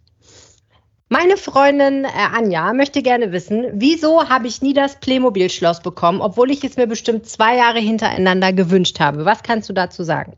Meine 1.09 1.37
Freundin 1.37 2.03
äh, 2.03 2.09
Anja 2.35 2.73
möchte 2.73 3.01
gerne 3.01 3.31
wissen, 3.31 3.67
wieso 3.71 4.27
habe 4.27 4.47
ich 4.47 4.61
nie 4.61 4.73
das 4.73 4.99
Playmobil-Schloss 4.99 5.81
bekommen, 5.81 6.19
obwohl 6.19 6.51
ich 6.51 6.63
es 6.65 6.75
mir 6.75 6.87
bestimmt 6.87 7.25
zwei 7.27 7.55
Jahre 7.55 7.79
hintereinander 7.79 8.51
gewünscht 8.51 8.99
habe. 8.99 9.23
Was 9.23 9.41
kannst 9.41 9.69
du 9.69 9.73
dazu 9.73 10.03
sagen? 10.03 10.33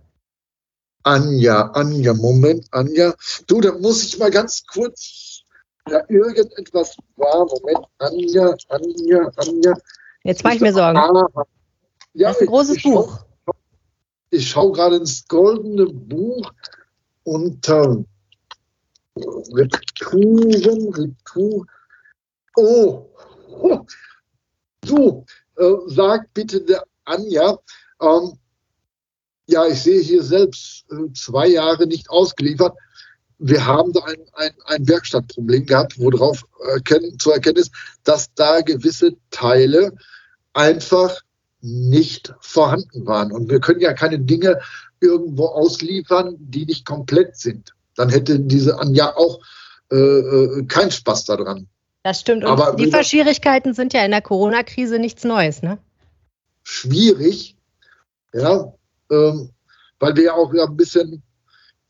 Anja, 1.03 1.71
Anja, 1.73 2.13
Moment, 2.13 2.67
Anja. 2.71 3.15
Du, 3.47 3.61
da 3.61 3.71
muss 3.71 4.03
ich 4.03 4.19
mal 4.19 4.29
ganz 4.29 4.63
kurz, 4.67 5.41
ja, 5.89 6.03
irgendetwas 6.07 6.97
war. 7.15 7.47
Moment, 7.47 7.87
Anja, 7.97 8.55
Anja, 8.67 9.31
Anja. 9.37 9.73
Jetzt 10.23 10.43
mache 10.43 10.55
ich 10.55 10.61
mir 10.61 10.73
Sorgen. 10.73 10.99
Ah, 10.99 11.25
ja, 12.13 12.27
das 12.27 12.35
ist 12.35 12.41
ein 12.41 12.47
großes 12.47 12.83
Buch. 12.83 13.19
Ich 14.31 14.49
schaue 14.49 14.71
gerade 14.73 14.97
ins 14.97 15.27
goldene 15.27 15.85
Buch 15.87 16.51
unter 17.23 18.03
Retouren, 19.15 20.93
Retour. 20.93 21.65
Oh, 22.55 23.09
oh. 23.61 23.85
du, 24.81 25.25
äh, 25.57 25.73
sag 25.87 26.33
bitte 26.33 26.61
der 26.61 26.83
Anja, 27.05 27.57
ähm, 28.01 28.37
ja, 29.47 29.65
ich 29.65 29.81
sehe 29.81 30.01
hier 30.01 30.23
selbst 30.23 30.85
äh, 30.91 31.11
zwei 31.13 31.47
Jahre 31.47 31.87
nicht 31.87 32.09
ausgeliefert. 32.09 32.77
Wir 33.39 33.65
haben 33.65 33.93
da 33.93 34.01
ein, 34.03 34.21
ein, 34.33 34.51
ein 34.65 34.87
Werkstattproblem 34.87 35.65
gehabt, 35.65 35.97
worauf 35.97 36.45
erkennen, 36.73 37.17
zu 37.17 37.31
erkennen 37.31 37.57
ist, 37.57 37.71
dass 38.03 38.31
da 38.35 38.61
gewisse 38.61 39.13
Teile 39.31 39.93
einfach 40.53 41.21
nicht 41.61 42.33
vorhanden 42.39 43.05
waren. 43.05 43.31
Und 43.31 43.49
wir 43.49 43.59
können 43.59 43.81
ja 43.81 43.93
keine 43.93 44.19
Dinge 44.19 44.59
irgendwo 44.99 45.47
ausliefern, 45.47 46.35
die 46.39 46.65
nicht 46.65 46.85
komplett 46.85 47.37
sind. 47.37 47.73
Dann 47.95 48.09
hätte 48.09 48.39
diese 48.39 48.79
Anja 48.79 49.15
auch 49.15 49.39
äh, 49.91 49.95
äh 49.95 50.65
keinen 50.65 50.91
Spaß 50.91 51.25
daran. 51.25 51.67
Das 52.03 52.21
stimmt. 52.21 52.43
Und 52.43 52.51
Aber 52.51 52.77
Lieferschwierigkeiten 52.77 53.73
sind 53.73 53.93
ja 53.93 54.05
in 54.05 54.11
der 54.11 54.21
Corona-Krise 54.21 54.99
nichts 54.99 55.23
Neues, 55.23 55.61
ne? 55.61 55.77
Schwierig, 56.63 57.57
ja, 58.33 58.73
ähm, 59.11 59.49
weil 59.99 60.15
wir 60.15 60.23
ja 60.23 60.33
auch 60.33 60.53
ein 60.53 60.77
bisschen 60.77 61.23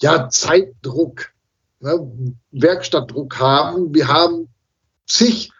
ja, 0.02 0.30
Zeitdruck, 0.30 1.32
ne, 1.80 2.12
Werkstattdruck 2.52 3.40
haben. 3.40 3.94
Wir 3.94 4.08
haben 4.08 4.48
zig 5.06 5.52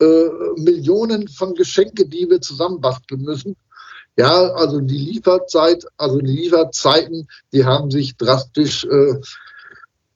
äh, 0.00 0.60
Millionen 0.60 1.28
von 1.28 1.54
Geschenke, 1.54 2.06
die 2.06 2.28
wir 2.28 2.40
zusammenbasteln 2.40 3.22
müssen. 3.22 3.56
Ja, 4.16 4.52
also 4.54 4.80
die 4.80 4.98
Lieferzeit, 4.98 5.84
also 5.98 6.18
die 6.20 6.32
Lieferzeiten, 6.32 7.28
die 7.52 7.64
haben 7.64 7.90
sich 7.90 8.16
drastisch 8.16 8.84
äh, 8.84 9.14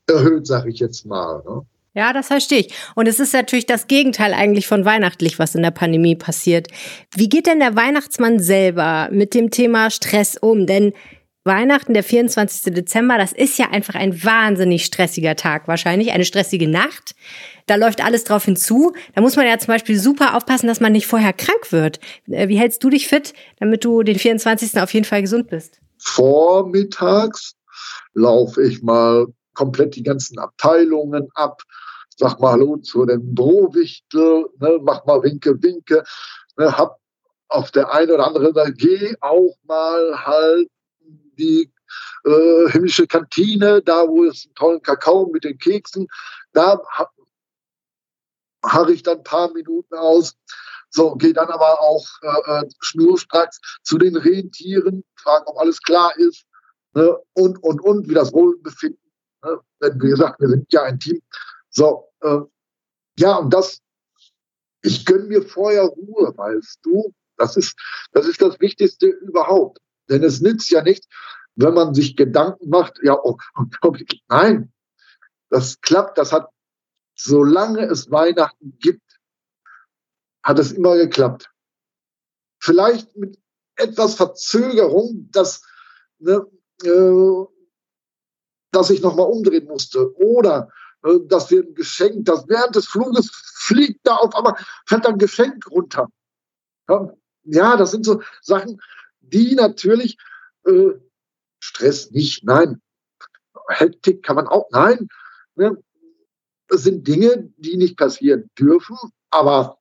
erhöht, 0.06 0.46
sage 0.46 0.70
ich 0.70 0.78
jetzt 0.78 1.04
mal. 1.04 1.42
Ne? 1.46 1.62
Ja, 1.94 2.12
das 2.12 2.28
verstehe 2.28 2.60
ich. 2.60 2.74
Und 2.94 3.08
es 3.08 3.18
ist 3.18 3.34
natürlich 3.34 3.66
das 3.66 3.88
Gegenteil 3.88 4.32
eigentlich 4.32 4.66
von 4.66 4.84
weihnachtlich, 4.84 5.38
was 5.38 5.54
in 5.54 5.62
der 5.62 5.72
Pandemie 5.72 6.14
passiert. 6.14 6.68
Wie 7.14 7.28
geht 7.28 7.46
denn 7.46 7.58
der 7.58 7.74
Weihnachtsmann 7.74 8.38
selber 8.38 9.08
mit 9.10 9.34
dem 9.34 9.50
Thema 9.50 9.90
Stress 9.90 10.36
um? 10.36 10.66
Denn 10.66 10.92
Weihnachten, 11.44 11.94
der 11.94 12.02
24. 12.02 12.74
Dezember, 12.74 13.16
das 13.16 13.32
ist 13.32 13.58
ja 13.58 13.70
einfach 13.70 13.94
ein 13.94 14.22
wahnsinnig 14.24 14.84
stressiger 14.84 15.36
Tag 15.36 15.68
wahrscheinlich, 15.68 16.12
eine 16.12 16.26
stressige 16.26 16.68
Nacht. 16.68 17.14
Da 17.66 17.76
läuft 17.76 18.04
alles 18.04 18.24
drauf 18.24 18.44
hinzu. 18.44 18.92
Da 19.14 19.22
muss 19.22 19.36
man 19.36 19.46
ja 19.46 19.58
zum 19.58 19.68
Beispiel 19.68 19.98
super 19.98 20.36
aufpassen, 20.36 20.66
dass 20.66 20.80
man 20.80 20.92
nicht 20.92 21.06
vorher 21.06 21.32
krank 21.32 21.72
wird. 21.72 21.98
Äh, 22.28 22.48
wie 22.48 22.58
hältst 22.58 22.84
du 22.84 22.90
dich 22.90 23.08
fit, 23.08 23.32
damit 23.58 23.84
du 23.84 24.02
den 24.02 24.18
24. 24.18 24.78
auf 24.82 24.92
jeden 24.92 25.06
Fall 25.06 25.22
gesund 25.22 25.48
bist? 25.48 25.80
Vormittags 25.98 27.54
laufe 28.12 28.62
ich 28.62 28.82
mal 28.82 29.26
komplett 29.54 29.96
die 29.96 30.02
ganzen 30.02 30.38
Abteilungen 30.38 31.28
ab, 31.34 31.62
sag 32.16 32.38
mal 32.38 32.52
Hallo 32.52 32.76
zu 32.76 33.06
dem 33.06 33.34
Drohwichtel, 33.34 34.44
ne, 34.58 34.78
mach 34.82 35.06
mal 35.06 35.22
Winke, 35.22 35.62
Winke, 35.62 36.04
ne, 36.58 36.76
hab 36.76 36.98
auf 37.48 37.70
der 37.70 37.92
einen 37.92 38.10
oder 38.10 38.26
anderen, 38.26 38.74
geh 38.76 39.14
auch 39.20 39.54
mal 39.64 40.24
halt 40.24 40.68
die 41.40 41.72
äh, 42.24 42.70
himmlische 42.70 43.06
Kantine, 43.06 43.82
da 43.82 44.06
wo 44.06 44.24
es 44.24 44.44
einen 44.46 44.54
tollen 44.54 44.82
Kakao 44.82 45.26
mit 45.32 45.44
den 45.44 45.58
Keksen, 45.58 46.06
da 46.52 46.80
harre 48.64 48.92
ich 48.92 49.02
dann 49.02 49.18
ein 49.18 49.24
paar 49.24 49.52
Minuten 49.52 49.94
aus. 49.94 50.36
So, 50.90 51.14
gehe 51.14 51.32
dann 51.32 51.48
aber 51.48 51.80
auch 51.80 52.06
äh, 52.22 52.50
äh, 52.50 52.68
schnurstracks 52.80 53.60
zu 53.82 53.96
den 53.96 54.16
Rentieren, 54.16 55.04
frage, 55.16 55.46
ob 55.46 55.58
alles 55.58 55.80
klar 55.80 56.16
ist 56.18 56.44
ne, 56.94 57.16
und, 57.34 57.62
und, 57.62 57.80
und, 57.80 58.08
wie 58.08 58.14
das 58.14 58.32
Wohlbefinden. 58.32 59.00
Ne, 59.44 59.60
denn 59.80 60.02
wie 60.02 60.10
gesagt, 60.10 60.40
wir 60.40 60.48
sind 60.48 60.72
ja 60.72 60.82
ein 60.82 60.98
Team. 60.98 61.20
So, 61.70 62.08
äh, 62.22 62.40
ja, 63.18 63.36
und 63.36 63.54
das, 63.54 63.80
ich 64.82 65.06
gönne 65.06 65.24
mir 65.24 65.42
vorher 65.42 65.84
Ruhe, 65.84 66.36
weißt 66.36 66.80
du. 66.82 67.14
Das 67.36 67.56
ist, 67.56 67.78
das 68.12 68.26
ist 68.26 68.42
das 68.42 68.60
Wichtigste 68.60 69.06
überhaupt. 69.06 69.78
Denn 70.10 70.24
es 70.24 70.40
nützt 70.40 70.70
ja 70.70 70.82
nicht, 70.82 71.06
wenn 71.54 71.74
man 71.74 71.94
sich 71.94 72.16
Gedanken 72.16 72.68
macht, 72.68 72.98
ja, 73.02 73.16
oh, 73.22 73.38
oh, 73.82 73.96
nein, 74.28 74.72
das 75.48 75.80
klappt, 75.80 76.18
das 76.18 76.32
hat, 76.32 76.48
solange 77.14 77.84
es 77.86 78.10
Weihnachten 78.10 78.76
gibt, 78.80 79.18
hat 80.42 80.58
es 80.58 80.72
immer 80.72 80.96
geklappt. 80.96 81.50
Vielleicht 82.60 83.16
mit 83.16 83.38
etwas 83.76 84.14
Verzögerung, 84.14 85.28
dass, 85.32 85.62
ne, 86.18 86.46
äh, 86.82 87.44
dass 88.72 88.90
ich 88.90 89.00
nochmal 89.00 89.26
umdrehen 89.26 89.66
musste. 89.66 90.14
Oder 90.16 90.70
äh, 91.02 91.18
dass 91.26 91.50
wir 91.50 91.62
ein 91.62 91.74
Geschenk, 91.74 92.24
das 92.26 92.48
während 92.48 92.76
des 92.76 92.86
Fluges 92.86 93.30
fliegt 93.54 94.06
da 94.06 94.16
auf 94.16 94.34
einmal, 94.34 94.56
fällt 94.86 95.06
ein 95.06 95.18
Geschenk 95.18 95.66
runter. 95.70 96.08
Ja 97.44 97.76
das 97.76 97.92
sind 97.92 98.04
so 98.04 98.22
Sachen, 98.42 98.80
die 99.32 99.54
natürlich 99.54 100.16
äh, 100.66 100.90
Stress 101.60 102.10
nicht, 102.10 102.44
nein. 102.44 102.80
Hektik 103.68 104.22
kann 104.22 104.36
man 104.36 104.46
auch, 104.46 104.68
nein. 104.70 105.08
Ne? 105.54 105.82
Das 106.68 106.82
sind 106.82 107.06
Dinge, 107.06 107.52
die 107.56 107.76
nicht 107.76 107.96
passieren 107.96 108.50
dürfen, 108.58 108.96
aber 109.30 109.78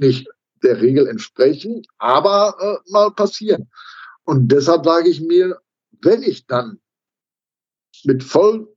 nicht 0.00 0.28
der 0.62 0.80
Regel 0.80 1.06
entsprechen, 1.06 1.82
aber 1.98 2.56
äh, 2.60 2.90
mal 2.90 3.10
passieren. 3.12 3.70
Und 4.24 4.48
deshalb 4.48 4.84
sage 4.84 5.08
ich 5.08 5.20
mir, 5.20 5.60
wenn 6.02 6.22
ich 6.22 6.46
dann 6.46 6.80
mit 8.04 8.22
voll, 8.22 8.74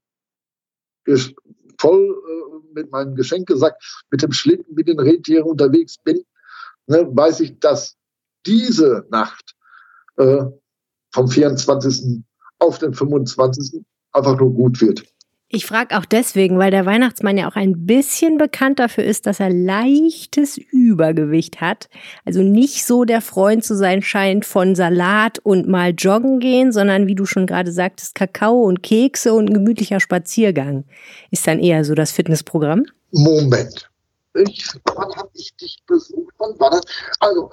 voll 1.79 2.23
äh, 2.29 2.73
mit 2.73 2.91
meinem 2.91 3.15
Geschenkesack, 3.15 3.75
mit 4.11 4.21
dem 4.21 4.31
Schlitten, 4.31 4.75
mit 4.75 4.87
den 4.87 4.99
Rentieren 4.99 5.43
unterwegs 5.43 5.97
bin, 5.97 6.23
ne, 6.85 7.07
weiß 7.09 7.39
ich, 7.41 7.59
dass 7.59 7.97
diese 8.45 9.05
Nacht 9.09 9.56
äh, 10.17 10.45
vom 11.11 11.27
24. 11.27 12.23
auf 12.59 12.79
den 12.79 12.93
25. 12.93 13.83
einfach 14.11 14.37
nur 14.37 14.53
gut 14.53 14.81
wird. 14.81 15.03
Ich 15.49 15.65
frage 15.65 15.97
auch 15.97 16.03
deswegen, 16.03 16.59
weil 16.59 16.71
der 16.71 16.85
Weihnachtsmann 16.85 17.37
ja 17.37 17.49
auch 17.49 17.55
ein 17.55 17.85
bisschen 17.85 18.37
bekannt 18.37 18.79
dafür 18.79 19.05
ist, 19.05 19.27
dass 19.27 19.39
er 19.39 19.49
leichtes 19.49 20.57
Übergewicht 20.57 21.61
hat. 21.61 21.87
Also 22.25 22.43
nicht 22.43 22.85
so 22.85 23.05
der 23.05 23.21
Freund 23.21 23.63
zu 23.63 23.73
sein 23.73 24.01
scheint 24.01 24.43
von 24.43 24.75
Salat 24.75 25.39
und 25.39 25.65
mal 25.65 25.91
joggen 25.91 26.39
gehen, 26.41 26.73
sondern 26.73 27.07
wie 27.07 27.15
du 27.15 27.25
schon 27.25 27.47
gerade 27.47 27.71
sagtest, 27.71 28.13
Kakao 28.13 28.61
und 28.63 28.83
Kekse 28.83 29.33
und 29.33 29.49
ein 29.49 29.53
gemütlicher 29.53 30.01
Spaziergang. 30.01 30.83
Ist 31.31 31.47
dann 31.47 31.59
eher 31.59 31.85
so 31.85 31.95
das 31.95 32.11
Fitnessprogramm? 32.11 32.83
Moment. 33.11 33.89
Ich, 34.33 34.67
wann 34.83 35.15
habe 35.15 35.29
ich 35.33 35.55
dich 35.55 35.77
besucht? 35.87 36.33
Wann 36.39 36.59
war 36.59 36.71
das? 36.71 36.81
Also, 37.21 37.51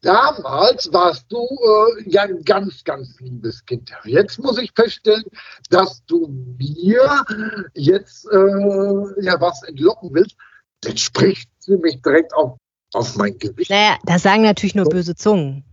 damals 0.00 0.92
warst 0.92 1.26
du 1.30 1.38
äh, 1.38 2.10
ja 2.10 2.22
ein 2.22 2.42
ganz, 2.44 2.84
ganz 2.84 3.18
liebes 3.20 3.64
Kind. 3.64 3.92
Jetzt 4.04 4.38
muss 4.38 4.58
ich 4.58 4.72
feststellen, 4.74 5.24
dass 5.70 6.04
du 6.06 6.28
mir 6.58 7.24
jetzt 7.74 8.26
äh, 8.26 9.22
ja 9.22 9.40
was 9.40 9.62
entlocken 9.62 10.10
willst. 10.12 10.36
Das 10.80 11.00
spricht 11.00 11.48
ziemlich 11.60 12.02
direkt 12.02 12.34
auf, 12.34 12.56
auf 12.92 13.16
mein 13.16 13.38
Gewicht. 13.38 13.70
Naja, 13.70 13.96
das 14.04 14.22
sagen 14.22 14.42
natürlich 14.42 14.74
nur 14.74 14.88
böse 14.88 15.14
Zungen. 15.14 15.64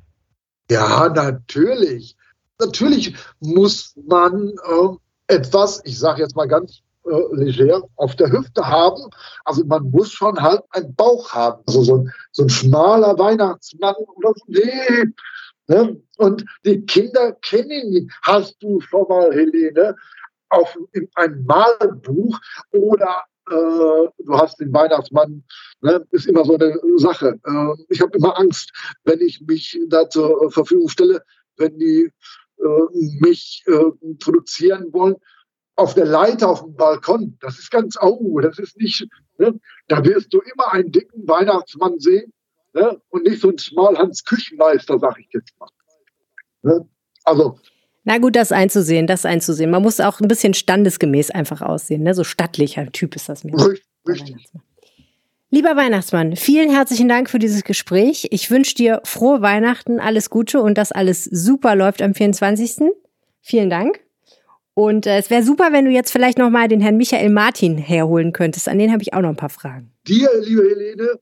Ja, 0.69 1.09
natürlich. 1.09 2.15
Natürlich 2.59 3.15
muss 3.39 3.95
man 4.05 4.49
äh, 4.49 5.35
etwas, 5.35 5.81
ich 5.85 5.97
sage 5.97 6.21
jetzt 6.21 6.35
mal 6.35 6.47
ganz 6.47 6.81
äh, 7.09 7.35
leger 7.35 7.83
auf 7.95 8.15
der 8.15 8.31
Hüfte 8.31 8.65
haben. 8.65 9.01
Also 9.45 9.65
man 9.65 9.89
muss 9.91 10.11
schon 10.11 10.41
halt 10.41 10.61
einen 10.71 10.93
Bauch 10.95 11.31
haben. 11.33 11.63
Also 11.67 11.83
so 11.83 11.95
ein, 11.97 12.13
so 12.31 12.43
ein 12.43 12.49
schmaler 12.49 13.17
Weihnachtsmann 13.17 13.95
oder 14.15 14.33
so. 14.35 14.45
Nee. 14.47 15.05
Ne? 15.67 16.01
Und 16.17 16.45
die 16.65 16.85
Kinder 16.85 17.33
kennen 17.41 17.93
ihn. 17.93 18.11
Hast 18.23 18.57
du 18.61 18.81
schon 18.81 19.07
mal, 19.07 19.31
Helene, 19.31 19.95
auf 20.49 20.77
in 20.93 21.07
einem 21.15 21.45
Malbuch 21.45 22.39
oder 22.71 23.23
äh, 23.49 24.07
du 24.23 24.37
hast 24.37 24.59
den 24.59 24.73
Weihnachtsmann, 24.73 25.43
ne, 25.81 26.05
ist 26.11 26.27
immer 26.27 26.45
so 26.45 26.55
eine 26.55 26.79
Sache. 26.97 27.39
Äh, 27.45 27.83
ich 27.89 28.01
habe 28.01 28.17
immer 28.17 28.37
Angst, 28.37 28.71
wenn 29.03 29.21
ich 29.21 29.41
mich 29.41 29.79
da 29.87 30.09
zur 30.09 30.51
Verfügung 30.51 30.89
stelle, 30.89 31.23
wenn 31.57 31.77
die 31.77 32.11
äh, 32.57 33.19
mich 33.19 33.63
äh, 33.67 34.15
produzieren 34.19 34.91
wollen, 34.91 35.15
auf 35.79 35.93
der 35.93 36.05
Leiter 36.05 36.49
auf 36.49 36.61
dem 36.61 36.75
Balkon, 36.75 37.37
das 37.39 37.57
ist 37.57 37.71
ganz 37.71 37.97
au, 37.97 38.39
das 38.41 38.59
ist 38.59 38.77
nicht, 38.77 39.07
ne? 39.37 39.57
da 39.87 40.03
wirst 40.03 40.33
du 40.33 40.41
immer 40.41 40.73
einen 40.73 40.91
dicken 40.91 41.25
Weihnachtsmann 41.25 41.99
sehen 41.99 42.33
ne? 42.73 43.01
und 43.09 43.23
nicht 43.23 43.41
so 43.41 43.49
ein 43.49 43.57
Schmalhans 43.57 44.25
Küchenmeister, 44.25 44.99
sag 44.99 45.17
ich 45.19 45.29
jetzt 45.33 45.53
mal. 45.57 45.69
Ne? 46.63 46.85
Also. 47.23 47.57
Na 48.03 48.17
gut, 48.17 48.35
das 48.35 48.51
einzusehen, 48.51 49.07
das 49.07 49.25
einzusehen. 49.25 49.71
Man 49.71 49.81
muss 49.81 50.01
auch 50.01 50.19
ein 50.19 50.27
bisschen 50.27 50.53
standesgemäß 50.53 51.31
einfach 51.31 51.61
aussehen, 51.61 52.03
ne? 52.03 52.13
so 52.13 52.25
stattlicher 52.25 52.91
Typ 52.91 53.15
ist 53.15 53.29
das 53.29 53.45
mir. 53.45 53.53
Richtig. 53.53 53.85
richtig. 54.07 54.35
Lieber 55.51 55.77
Weihnachtsmann, 55.77 56.35
vielen 56.35 56.69
herzlichen 56.69 57.07
Dank 57.07 57.29
für 57.29 57.39
dieses 57.39 57.63
Gespräch. 57.63 58.27
Ich 58.31 58.51
wünsche 58.51 58.75
dir 58.75 59.01
frohe 59.05 59.41
Weihnachten, 59.41 59.99
alles 59.99 60.29
Gute 60.29 60.61
und 60.61 60.77
dass 60.77 60.91
alles 60.91 61.23
super 61.23 61.75
läuft 61.75 62.01
am 62.01 62.13
24. 62.13 62.91
Vielen 63.41 63.69
Dank. 63.69 64.01
Und 64.79 65.05
äh, 65.07 65.17
es 65.17 65.29
wäre 65.29 65.43
super, 65.43 65.73
wenn 65.73 65.83
du 65.83 65.91
jetzt 65.91 66.09
vielleicht 66.09 66.37
noch 66.37 66.49
mal 66.49 66.69
den 66.69 66.79
Herrn 66.79 66.95
Michael 66.95 67.31
Martin 67.31 67.77
herholen 67.77 68.31
könntest. 68.31 68.69
An 68.69 68.79
den 68.79 68.93
habe 68.93 69.01
ich 69.01 69.13
auch 69.13 69.19
noch 69.19 69.27
ein 69.27 69.35
paar 69.35 69.49
Fragen. 69.49 69.91
Dir, 70.07 70.29
liebe 70.39 70.61
Helene, 70.61 71.19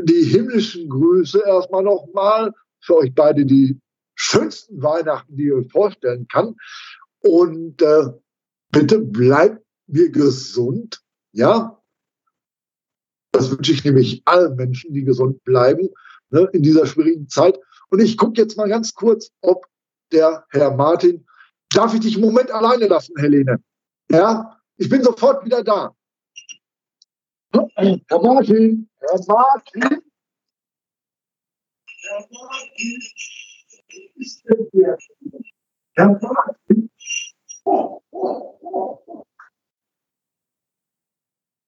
die 0.00 0.24
himmlischen 0.24 0.88
Grüße 0.88 1.44
erstmal 1.46 1.84
noch 1.84 2.08
mal 2.12 2.52
für 2.80 2.96
euch 2.96 3.14
beide 3.14 3.46
die 3.46 3.78
schönsten 4.16 4.82
Weihnachten, 4.82 5.36
die 5.36 5.44
ihr 5.44 5.58
euch 5.58 5.70
vorstellen 5.70 6.26
kann. 6.26 6.56
Und 7.20 7.80
äh, 7.82 8.08
bitte 8.72 8.98
bleibt 8.98 9.64
mir 9.86 10.10
gesund, 10.10 11.00
ja. 11.30 11.80
Das 13.30 13.48
wünsche 13.52 13.74
ich 13.74 13.84
nämlich 13.84 14.22
allen 14.24 14.56
Menschen, 14.56 14.92
die 14.92 15.04
gesund 15.04 15.44
bleiben 15.44 15.88
ne, 16.30 16.48
in 16.52 16.64
dieser 16.64 16.86
schwierigen 16.86 17.28
Zeit. 17.28 17.60
Und 17.90 18.00
ich 18.00 18.16
gucke 18.16 18.40
jetzt 18.40 18.56
mal 18.56 18.68
ganz 18.68 18.92
kurz, 18.92 19.30
ob 19.40 19.66
der 20.10 20.44
Herr 20.50 20.74
Martin 20.74 21.24
Darf 21.74 21.94
ich 21.94 22.00
dich 22.00 22.16
einen 22.16 22.24
Moment 22.24 22.50
alleine 22.50 22.86
lassen, 22.86 23.14
Helene? 23.18 23.62
Ja, 24.10 24.60
ich 24.76 24.88
bin 24.88 25.02
sofort 25.02 25.44
wieder 25.44 25.62
da. 25.62 25.94
Herr 27.52 27.68
Martin, 28.20 28.88
Herr 28.98 29.20
Martin. 29.26 30.02
Herr 32.02 32.28
Martin, 32.30 33.02
ist 34.16 34.44
denn 34.44 34.68
hier? 34.72 34.98
Herr 35.94 36.20
Martin. 36.20 36.90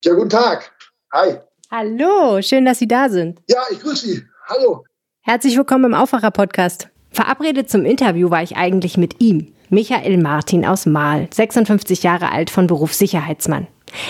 Ja, 0.05 0.15
guten 0.15 0.31
Tag. 0.31 0.77
Hi. 1.13 1.39
Hallo, 1.71 2.43
schön, 2.43 2.65
dass 2.67 2.79
Sie 2.79 2.89
da 2.89 3.09
sind. 3.09 3.41
Ja, 3.49 3.63
ich 3.71 3.81
grüße 3.81 4.07
Sie. 4.07 4.23
Hallo. 4.47 4.85
Herzlich 5.23 5.57
willkommen 5.57 5.87
im 5.87 5.95
Aufwacher-Podcast. 5.95 6.91
Verabredet 7.11 7.71
zum 7.71 7.87
Interview 7.87 8.29
war 8.29 8.43
ich 8.43 8.57
eigentlich 8.57 8.99
mit 8.99 9.23
ihm. 9.23 9.54
Michael 9.71 10.19
Martin 10.19 10.65
aus 10.65 10.87
Mahl, 10.87 11.29
56 11.33 12.03
Jahre 12.03 12.33
alt 12.33 12.51
von 12.51 12.67
Beruf 12.67 12.95
Sicherheitsmann. 12.95 13.67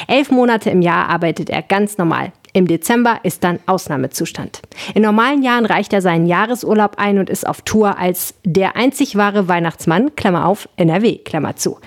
Elf 0.08 0.30
Monate 0.30 0.70
im 0.70 0.82
Jahr 0.82 1.08
arbeitet 1.08 1.50
er 1.50 1.62
ganz 1.62 1.98
normal. 1.98 2.32
Im 2.52 2.68
Dezember 2.68 3.18
ist 3.24 3.42
dann 3.42 3.58
Ausnahmezustand. 3.66 4.62
In 4.94 5.02
normalen 5.02 5.42
Jahren 5.42 5.66
reicht 5.66 5.92
er 5.92 6.00
seinen 6.00 6.26
Jahresurlaub 6.26 6.98
ein 6.98 7.18
und 7.18 7.28
ist 7.28 7.46
auf 7.46 7.62
Tour 7.62 7.98
als 7.98 8.34
der 8.44 8.76
einzig 8.76 9.16
wahre 9.16 9.48
Weihnachtsmann, 9.48 10.14
Klammer 10.14 10.46
auf, 10.46 10.68
NRW, 10.76 11.18
Klammer 11.18 11.56
zu. 11.56 11.78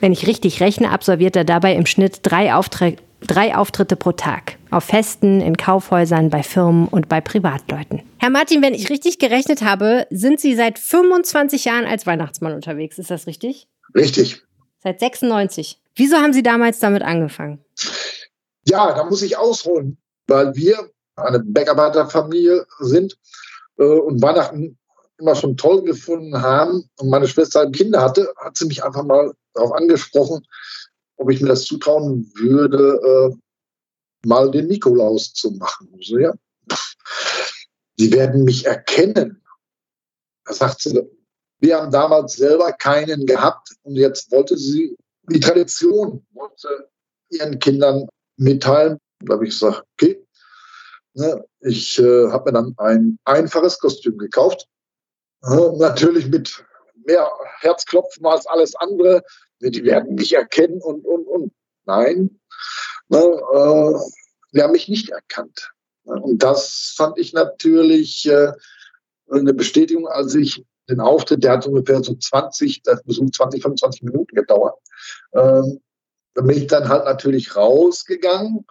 Wenn 0.00 0.12
ich 0.12 0.26
richtig 0.26 0.60
rechne, 0.60 0.90
absolviert 0.90 1.34
er 1.34 1.44
dabei 1.44 1.74
im 1.74 1.86
Schnitt 1.86 2.20
drei, 2.22 2.54
Auftritte 2.54 3.02
Drei 3.26 3.56
Auftritte 3.56 3.96
pro 3.96 4.12
Tag. 4.12 4.58
Auf 4.74 4.82
Festen, 4.82 5.40
in 5.40 5.56
Kaufhäusern, 5.56 6.30
bei 6.30 6.42
Firmen 6.42 6.88
und 6.88 7.08
bei 7.08 7.20
Privatleuten. 7.20 8.02
Herr 8.18 8.30
Martin, 8.30 8.60
wenn 8.60 8.74
ich 8.74 8.90
richtig 8.90 9.20
gerechnet 9.20 9.62
habe, 9.62 10.08
sind 10.10 10.40
Sie 10.40 10.56
seit 10.56 10.80
25 10.80 11.64
Jahren 11.64 11.84
als 11.84 12.08
Weihnachtsmann 12.08 12.54
unterwegs. 12.54 12.98
Ist 12.98 13.08
das 13.08 13.28
richtig? 13.28 13.68
Richtig. 13.94 14.42
Seit 14.82 14.98
96. 14.98 15.80
Wieso 15.94 16.16
haben 16.16 16.32
Sie 16.32 16.42
damals 16.42 16.80
damit 16.80 17.02
angefangen? 17.02 17.64
Ja, 18.66 18.92
da 18.92 19.04
muss 19.04 19.22
ich 19.22 19.36
ausholen, 19.36 19.96
weil 20.26 20.56
wir 20.56 20.90
eine 21.14 21.38
Bergarbeiterfamilie 21.38 22.66
sind 22.80 23.16
äh, 23.78 23.84
und 23.84 24.20
Weihnachten 24.22 24.76
immer 25.18 25.36
schon 25.36 25.56
toll 25.56 25.84
gefunden 25.84 26.42
haben 26.42 26.90
und 26.98 27.10
meine 27.10 27.28
Schwester 27.28 27.70
Kinder 27.70 28.02
hatte, 28.02 28.28
hat 28.38 28.56
sie 28.56 28.66
mich 28.66 28.82
einfach 28.82 29.04
mal 29.04 29.34
darauf 29.52 29.70
angesprochen, 29.70 30.44
ob 31.16 31.30
ich 31.30 31.40
mir 31.40 31.48
das 31.50 31.62
zutrauen 31.62 32.28
würde, 32.34 33.00
äh, 33.32 33.36
mal 34.24 34.50
den 34.50 34.66
Nikolaus 34.66 35.32
zu 35.32 35.52
machen. 35.52 35.88
So, 36.00 36.18
ja. 36.18 36.32
Sie 37.96 38.12
werden 38.12 38.44
mich 38.44 38.66
erkennen. 38.66 39.42
Da 40.44 40.52
sagt 40.52 40.82
sie, 40.82 41.00
wir 41.60 41.76
haben 41.76 41.90
damals 41.90 42.34
selber 42.34 42.72
keinen 42.72 43.26
gehabt 43.26 43.68
und 43.82 43.96
jetzt 43.96 44.30
wollte 44.30 44.56
sie 44.56 44.96
die 45.30 45.40
Tradition 45.40 46.26
wollte 46.32 46.90
ihren 47.30 47.58
Kindern 47.58 48.06
mitteilen. 48.36 48.98
Da 49.20 49.34
habe 49.34 49.44
ich 49.44 49.52
gesagt, 49.52 49.84
okay. 49.94 50.26
Ne, 51.14 51.44
ich 51.60 51.98
äh, 51.98 52.28
habe 52.30 52.50
mir 52.50 52.54
dann 52.54 52.74
ein 52.76 53.18
einfaches 53.24 53.78
Kostüm 53.78 54.18
gekauft. 54.18 54.66
Äh, 55.44 55.76
natürlich 55.78 56.26
mit 56.28 56.64
mehr 57.06 57.30
Herzklopfen 57.60 58.26
als 58.26 58.46
alles 58.46 58.74
andere 58.76 59.22
die 59.70 59.84
werden 59.84 60.14
mich 60.14 60.32
erkennen 60.34 60.80
und, 60.80 61.04
und, 61.04 61.26
und. 61.26 61.52
Nein, 61.86 62.40
ne, 63.08 63.18
äh, 63.18 63.98
sie 64.52 64.62
haben 64.62 64.72
mich 64.72 64.88
nicht 64.88 65.10
erkannt. 65.10 65.72
Und 66.04 66.42
das 66.42 66.94
fand 66.96 67.18
ich 67.18 67.32
natürlich 67.32 68.28
äh, 68.28 68.52
eine 69.30 69.54
Bestätigung, 69.54 70.06
als 70.06 70.34
ich 70.34 70.64
den 70.88 71.00
Auftritt, 71.00 71.42
der 71.42 71.52
hat 71.52 71.66
ungefähr 71.66 72.02
so 72.02 72.14
20, 72.14 72.82
das 72.82 73.02
Besuch 73.04 73.30
20, 73.30 73.62
25 73.62 74.02
Minuten 74.02 74.34
gedauert. 74.34 74.78
Ähm, 75.32 75.80
bin 76.34 76.50
ich 76.50 76.66
dann 76.66 76.88
halt 76.88 77.04
natürlich 77.04 77.56
rausgegangen 77.56 78.66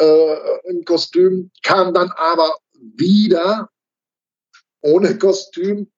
äh, 0.00 0.36
im 0.70 0.84
Kostüm, 0.84 1.50
kam 1.62 1.92
dann 1.92 2.10
aber 2.16 2.54
wieder 2.96 3.68
ohne 4.80 5.18
Kostüm 5.18 5.90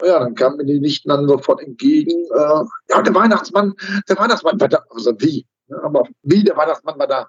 Ja, 0.00 0.20
dann 0.20 0.36
kamen 0.36 0.58
mir 0.58 0.64
die 0.64 0.80
Nichten 0.80 1.08
dann 1.08 1.28
sofort 1.28 1.60
entgegen. 1.60 2.24
Äh, 2.32 2.64
ja, 2.90 3.02
der 3.02 3.14
Weihnachtsmann, 3.14 3.74
der 4.08 4.16
Weihnachtsmann. 4.16 4.58
Also 4.90 5.12
wie? 5.18 5.44
Aber 5.70 6.04
wie, 6.22 6.44
der 6.44 6.56
Weihnachtsmann 6.56 6.98
war 6.98 7.06
da? 7.06 7.28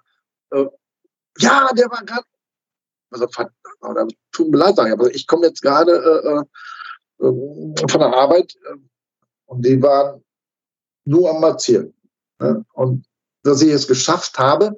Äh, 0.51 0.65
ja, 1.37 1.69
der 1.73 1.89
war 1.89 2.03
gerade. 2.03 2.25
Also, 3.11 3.27
oder, 3.81 4.07
tut 4.31 4.49
mir 4.49 4.57
leid, 4.57 4.75
sagen, 4.75 4.91
aber 4.91 5.13
ich 5.13 5.25
komme 5.25 5.47
jetzt 5.47 5.61
gerade 5.61 5.93
äh, 5.93 7.25
äh, 7.25 7.87
von 7.89 7.99
der 7.99 8.13
Arbeit 8.13 8.55
äh, 8.65 8.75
und 9.45 9.65
die 9.65 9.81
waren 9.81 10.23
nur 11.05 11.29
am 11.29 11.41
Marzieren. 11.41 11.93
Ne? 12.39 12.65
Und 12.73 13.05
dass 13.43 13.61
ich 13.61 13.69
es 13.69 13.87
geschafft 13.87 14.37
habe, 14.37 14.75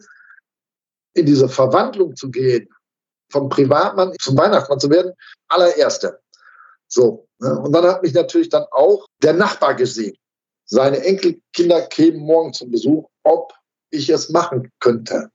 in 1.14 1.26
diese 1.26 1.50
Verwandlung 1.50 2.16
zu 2.16 2.32
gehen, 2.32 2.70
vom 3.32 3.50
Privatmann 3.50 4.14
zum 4.20 4.38
Weihnachtsmann 4.38 4.80
zu 4.80 4.90
werden, 4.90 5.14
allererste. 5.50 6.22
So. 6.88 7.28
Ne? 7.40 7.60
Und 7.60 7.74
dann 7.74 7.86
hat 7.86 8.04
mich 8.04 8.14
natürlich 8.14 8.50
dann 8.50 8.66
auch 8.72 9.06
der 9.22 9.34
Nachbar 9.34 9.76
gesehen. 9.76 10.16
Seine 10.72 11.04
Enkelkinder 11.04 11.82
kämen 11.88 12.22
morgen 12.22 12.54
zum 12.54 12.72
Besuch, 12.72 13.10
ob 13.24 13.52
ich 13.90 14.08
es 14.08 14.30
machen 14.30 14.72
könnte. 14.80 15.30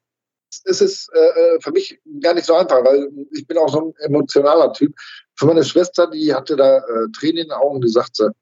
Es 0.65 0.81
ist 0.81 1.11
äh, 1.13 1.19
äh, 1.19 1.61
für 1.61 1.73
mich 1.73 2.01
gar 2.23 2.33
nicht 2.33 2.47
so 2.47 2.55
einfach, 2.55 2.83
weil 2.83 3.11
ich 3.33 3.47
bin 3.47 3.59
auch 3.59 3.69
so 3.69 3.81
ein 3.83 3.95
emotionaler 3.99 4.73
Typ. 4.73 4.95
Für 5.35 5.45
meine 5.45 5.63
Schwester, 5.63 6.11
die 6.11 6.35
hatte 6.35 6.57
da 6.57 6.79
äh, 6.79 7.09
Tränen 7.19 7.37
in 7.37 7.49
den 7.49 7.53
Augen, 7.53 7.83
die 7.83 7.91
sagte, 7.91 8.33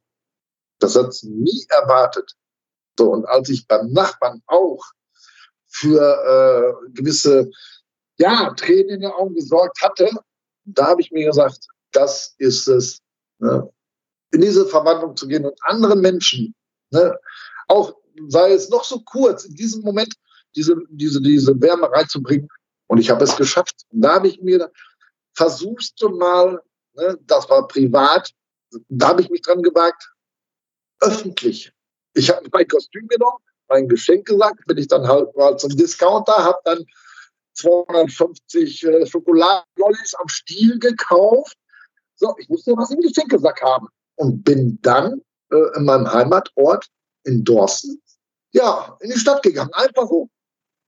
das 0.79 0.95
hat 0.95 1.13
sie 1.13 1.31
nie 1.31 1.67
erwartet. 1.69 2.37
So, 2.97 3.11
und 3.11 3.25
als 3.27 3.49
ich 3.49 3.67
beim 3.67 3.91
Nachbarn 3.91 4.41
auch 4.47 4.81
für 5.67 5.99
äh, 6.01 6.91
gewisse 6.93 7.51
ja, 8.19 8.55
Tränen 8.55 8.91
in 8.91 9.01
den 9.01 9.11
Augen 9.11 9.35
gesorgt 9.35 9.83
hatte, 9.83 10.11
da 10.65 10.87
habe 10.87 11.01
ich 11.01 11.11
mir 11.11 11.27
gesagt, 11.27 11.67
das 11.91 12.37
ist 12.39 12.69
es, 12.69 13.01
ne? 13.41 13.69
in 14.31 14.43
diese 14.43 14.67
Verwandlung 14.67 15.17
zu 15.17 15.27
gehen 15.27 15.45
und 15.45 15.59
anderen 15.65 16.01
Menschen, 16.01 16.55
ne? 16.91 17.19
auch 17.69 17.95
sei 18.29 18.53
es 18.53 18.69
noch 18.69 18.85
so 18.85 19.01
kurz, 19.01 19.45
in 19.45 19.55
diesem 19.55 19.83
Moment 19.83 20.15
diese, 20.55 20.77
diese, 20.89 21.21
diese 21.21 21.61
Wärme 21.61 21.91
reinzubringen. 21.91 22.49
Und 22.87 22.99
ich 22.99 23.11
habe 23.11 23.25
es 23.25 23.37
geschafft. 23.37 23.85
Und 23.91 24.03
da 24.03 24.15
habe 24.15 24.29
ich 24.29 24.41
mir, 24.41 24.71
versuchst 25.35 26.01
du 26.01 26.11
mal, 26.11 26.61
ne, 26.95 27.19
das 27.23 27.49
war 27.49 27.67
privat, 27.67 28.31
da 28.89 29.09
habe 29.09 29.23
ich 29.23 29.31
mich 29.31 29.43
dran 29.43 29.63
gewagt, 29.63 30.13
öffentlich. 31.01 31.73
Ich 32.15 32.31
habe 32.31 32.49
mein 32.53 32.69
Kostüm 32.69 33.09
genommen, 33.09 33.39
mein 33.69 33.89
Geschenk 33.89 34.27
gesagt, 34.27 34.65
bin 34.67 34.79
ich 34.79 34.89
dann 34.89 35.07
halt 35.07 35.35
mal 35.37 35.57
zum 35.57 35.77
Discounter, 35.77 36.33
habe 36.33 36.59
dann 36.65 36.85
250 37.55 38.85
äh, 38.85 39.07
Schokoladenlollis 39.07 40.15
am 40.15 40.29
Stiel 40.29 40.79
gekauft. 40.79 41.57
So, 42.17 42.35
ich 42.39 42.49
musste 42.49 42.73
was 42.73 42.91
im 42.91 43.01
Geschenkesack 43.01 43.61
haben 43.63 43.89
und 44.17 44.45
bin 44.45 44.79
dann 44.83 45.21
äh, 45.55 45.77
in 45.77 45.85
meinem 45.85 46.13
Heimatort 46.13 46.89
in 47.25 47.45
Dorsten, 47.45 48.03
ja, 48.53 48.97
in 49.01 49.11
die 49.11 49.19
Stadt 49.19 49.43
gegangen. 49.43 49.73
Einfach 49.73 50.09
so. 50.09 50.29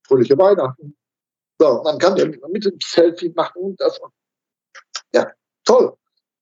Fröhliche 0.06 0.36
Weihnachten. 0.38 0.96
So, 1.58 1.82
man 1.82 1.98
kann 1.98 2.16
ja 2.16 2.26
mit 2.26 2.64
dem 2.64 2.78
Selfie 2.82 3.30
machen. 3.30 3.74
Das, 3.78 3.98
ja, 5.12 5.30
toll. 5.64 5.96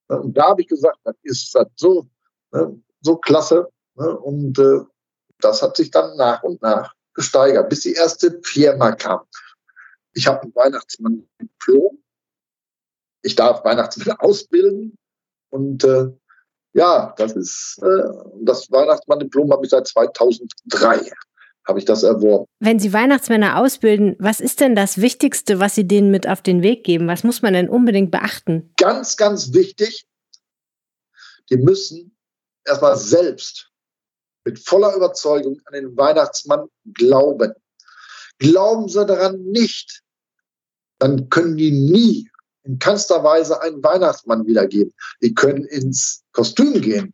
Und 0.08 0.36
da 0.36 0.50
habe 0.50 0.62
ich 0.62 0.68
gesagt, 0.68 0.98
das 1.04 1.14
ist 1.22 1.54
das 1.54 1.68
so, 1.76 2.06
ne, 2.52 2.82
so 3.00 3.16
klasse. 3.16 3.68
Ne, 3.94 4.18
und 4.18 4.58
äh, 4.58 4.80
das 5.38 5.62
hat 5.62 5.76
sich 5.76 5.90
dann 5.90 6.16
nach 6.16 6.42
und 6.42 6.60
nach 6.62 6.94
gesteigert, 7.14 7.68
bis 7.68 7.80
die 7.80 7.92
erste 7.92 8.40
Firma 8.42 8.92
kam. 8.92 9.20
Ich 10.14 10.26
habe 10.26 10.42
einen 10.42 10.54
Weihnachtsmann 10.54 11.28
Diplom. 11.40 12.02
Ich 13.22 13.36
darf 13.36 13.64
Weihnachtsmann 13.64 14.16
ausbilden. 14.18 14.98
Und 15.50 15.84
äh, 15.84 16.10
ja, 16.74 17.14
das 17.16 17.32
ist 17.32 17.78
äh, 17.82 18.08
das 18.42 18.70
Weihnachtsmann-Diplom 18.70 19.50
habe 19.52 19.64
ich 19.64 19.70
seit 19.70 19.86
2003 19.86 21.10
habe 21.66 21.78
ich 21.78 21.86
das 21.86 22.02
erworben. 22.02 22.44
Wenn 22.60 22.78
Sie 22.78 22.92
Weihnachtsmänner 22.92 23.58
ausbilden, 23.58 24.16
was 24.18 24.40
ist 24.40 24.60
denn 24.60 24.74
das 24.74 25.00
Wichtigste, 25.00 25.60
was 25.60 25.74
Sie 25.74 25.88
denen 25.88 26.10
mit 26.10 26.28
auf 26.28 26.42
den 26.42 26.62
Weg 26.62 26.84
geben? 26.84 27.08
Was 27.08 27.24
muss 27.24 27.40
man 27.40 27.54
denn 27.54 27.70
unbedingt 27.70 28.10
beachten? 28.10 28.70
Ganz, 28.76 29.16
ganz 29.16 29.54
wichtig, 29.54 30.06
die 31.50 31.56
müssen 31.56 32.14
erstmal 32.66 32.96
selbst 32.96 33.70
mit 34.44 34.58
voller 34.58 34.94
Überzeugung 34.94 35.58
an 35.64 35.72
den 35.72 35.96
Weihnachtsmann 35.96 36.68
glauben. 36.92 37.54
Glauben 38.38 38.88
sie 38.88 39.06
daran 39.06 39.42
nicht, 39.44 40.02
dann 40.98 41.30
können 41.30 41.56
die 41.56 41.70
nie 41.70 42.30
in 42.64 42.78
keinster 42.78 43.22
Weise 43.22 43.60
einen 43.60 43.82
Weihnachtsmann 43.82 44.46
wiedergeben. 44.46 44.92
Die 45.22 45.34
können 45.34 45.64
ins 45.64 46.24
Kostüm 46.32 46.80
gehen. 46.80 47.12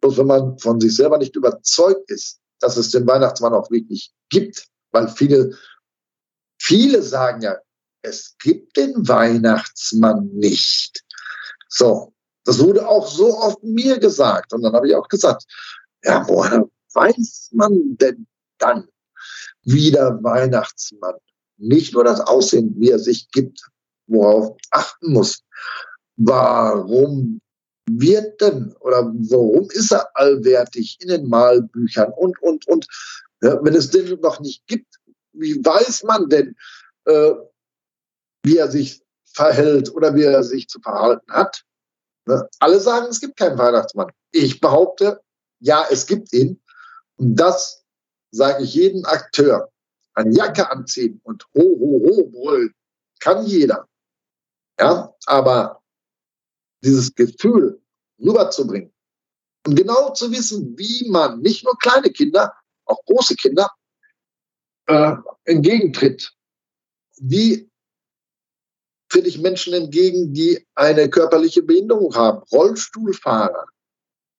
Bloß 0.00 0.18
wenn 0.18 0.26
man 0.26 0.58
von 0.58 0.80
sich 0.80 0.94
selber 0.94 1.18
nicht 1.18 1.34
überzeugt 1.36 2.10
ist, 2.10 2.40
dass 2.60 2.76
es 2.76 2.90
den 2.90 3.06
Weihnachtsmann 3.06 3.54
auch 3.54 3.70
wirklich 3.70 4.12
gibt, 4.28 4.68
weil 4.90 5.08
viele, 5.08 5.56
viele 6.58 7.02
sagen 7.02 7.42
ja, 7.42 7.56
es 8.02 8.36
gibt 8.38 8.76
den 8.76 9.08
Weihnachtsmann 9.08 10.26
nicht. 10.34 11.02
So, 11.68 12.12
das 12.44 12.58
wurde 12.58 12.86
auch 12.86 13.06
so 13.06 13.38
oft 13.38 13.62
mir 13.62 13.98
gesagt. 13.98 14.52
Und 14.52 14.62
dann 14.62 14.74
habe 14.74 14.88
ich 14.88 14.94
auch 14.94 15.08
gesagt, 15.08 15.44
ja, 16.02 16.26
woher 16.28 16.68
weiß 16.92 17.50
man 17.52 17.96
denn 17.96 18.26
dann, 18.58 18.88
wie 19.62 19.90
der 19.90 20.22
Weihnachtsmann 20.22 21.14
nicht 21.56 21.94
nur 21.94 22.04
das 22.04 22.20
Aussehen, 22.20 22.74
wie 22.76 22.90
er 22.90 22.98
sich 22.98 23.30
gibt, 23.30 23.62
worauf 24.06 24.56
achten 24.70 25.12
muss. 25.12 25.42
Warum 26.16 27.40
wird 27.86 28.40
denn 28.40 28.74
oder 28.80 29.04
warum 29.04 29.68
ist 29.70 29.92
er 29.92 30.08
allwertig 30.14 30.98
in 31.00 31.08
den 31.08 31.28
Malbüchern 31.28 32.12
und, 32.16 32.40
und, 32.40 32.66
und. 32.66 32.86
Ja, 33.42 33.62
wenn 33.62 33.74
es 33.74 33.90
den 33.90 34.20
noch 34.20 34.40
nicht 34.40 34.66
gibt, 34.66 34.96
wie 35.32 35.62
weiß 35.64 36.04
man 36.04 36.28
denn, 36.28 36.56
äh, 37.04 37.32
wie 38.42 38.56
er 38.56 38.70
sich 38.70 39.02
verhält 39.24 39.92
oder 39.92 40.14
wie 40.14 40.22
er 40.22 40.44
sich 40.44 40.68
zu 40.68 40.80
verhalten 40.80 41.30
hat? 41.30 41.62
Ne? 42.26 42.48
Alle 42.60 42.80
sagen, 42.80 43.08
es 43.10 43.20
gibt 43.20 43.36
keinen 43.36 43.58
Weihnachtsmann. 43.58 44.10
Ich 44.30 44.60
behaupte, 44.60 45.20
ja, 45.60 45.84
es 45.90 46.06
gibt 46.06 46.32
ihn. 46.32 46.62
Und 47.16 47.36
das 47.36 47.84
sage 48.30 48.64
ich 48.64 48.74
jedem 48.74 49.04
Akteur. 49.04 49.70
Eine 50.14 50.32
Jacke 50.34 50.70
anziehen 50.70 51.20
und 51.24 51.44
ho, 51.54 51.60
ho, 51.60 52.06
ho 52.06 52.30
brüllen 52.30 52.72
kann 53.24 53.46
jeder. 53.46 53.88
Ja, 54.78 55.14
aber 55.26 55.82
dieses 56.82 57.14
Gefühl 57.14 57.80
rüberzubringen 58.18 58.92
und 59.66 59.76
genau 59.76 60.12
zu 60.12 60.30
wissen, 60.30 60.76
wie 60.76 61.08
man 61.08 61.40
nicht 61.40 61.64
nur 61.64 61.78
kleine 61.78 62.10
Kinder, 62.10 62.52
auch 62.84 63.02
große 63.06 63.34
Kinder 63.36 63.70
äh, 64.86 65.14
entgegentritt. 65.44 66.32
Wie 67.16 67.70
tritt 69.08 69.26
ich 69.26 69.38
Menschen 69.38 69.74
entgegen, 69.74 70.34
die 70.34 70.66
eine 70.74 71.08
körperliche 71.08 71.62
Behinderung 71.62 72.14
haben, 72.14 72.42
Rollstuhlfahrer. 72.50 73.66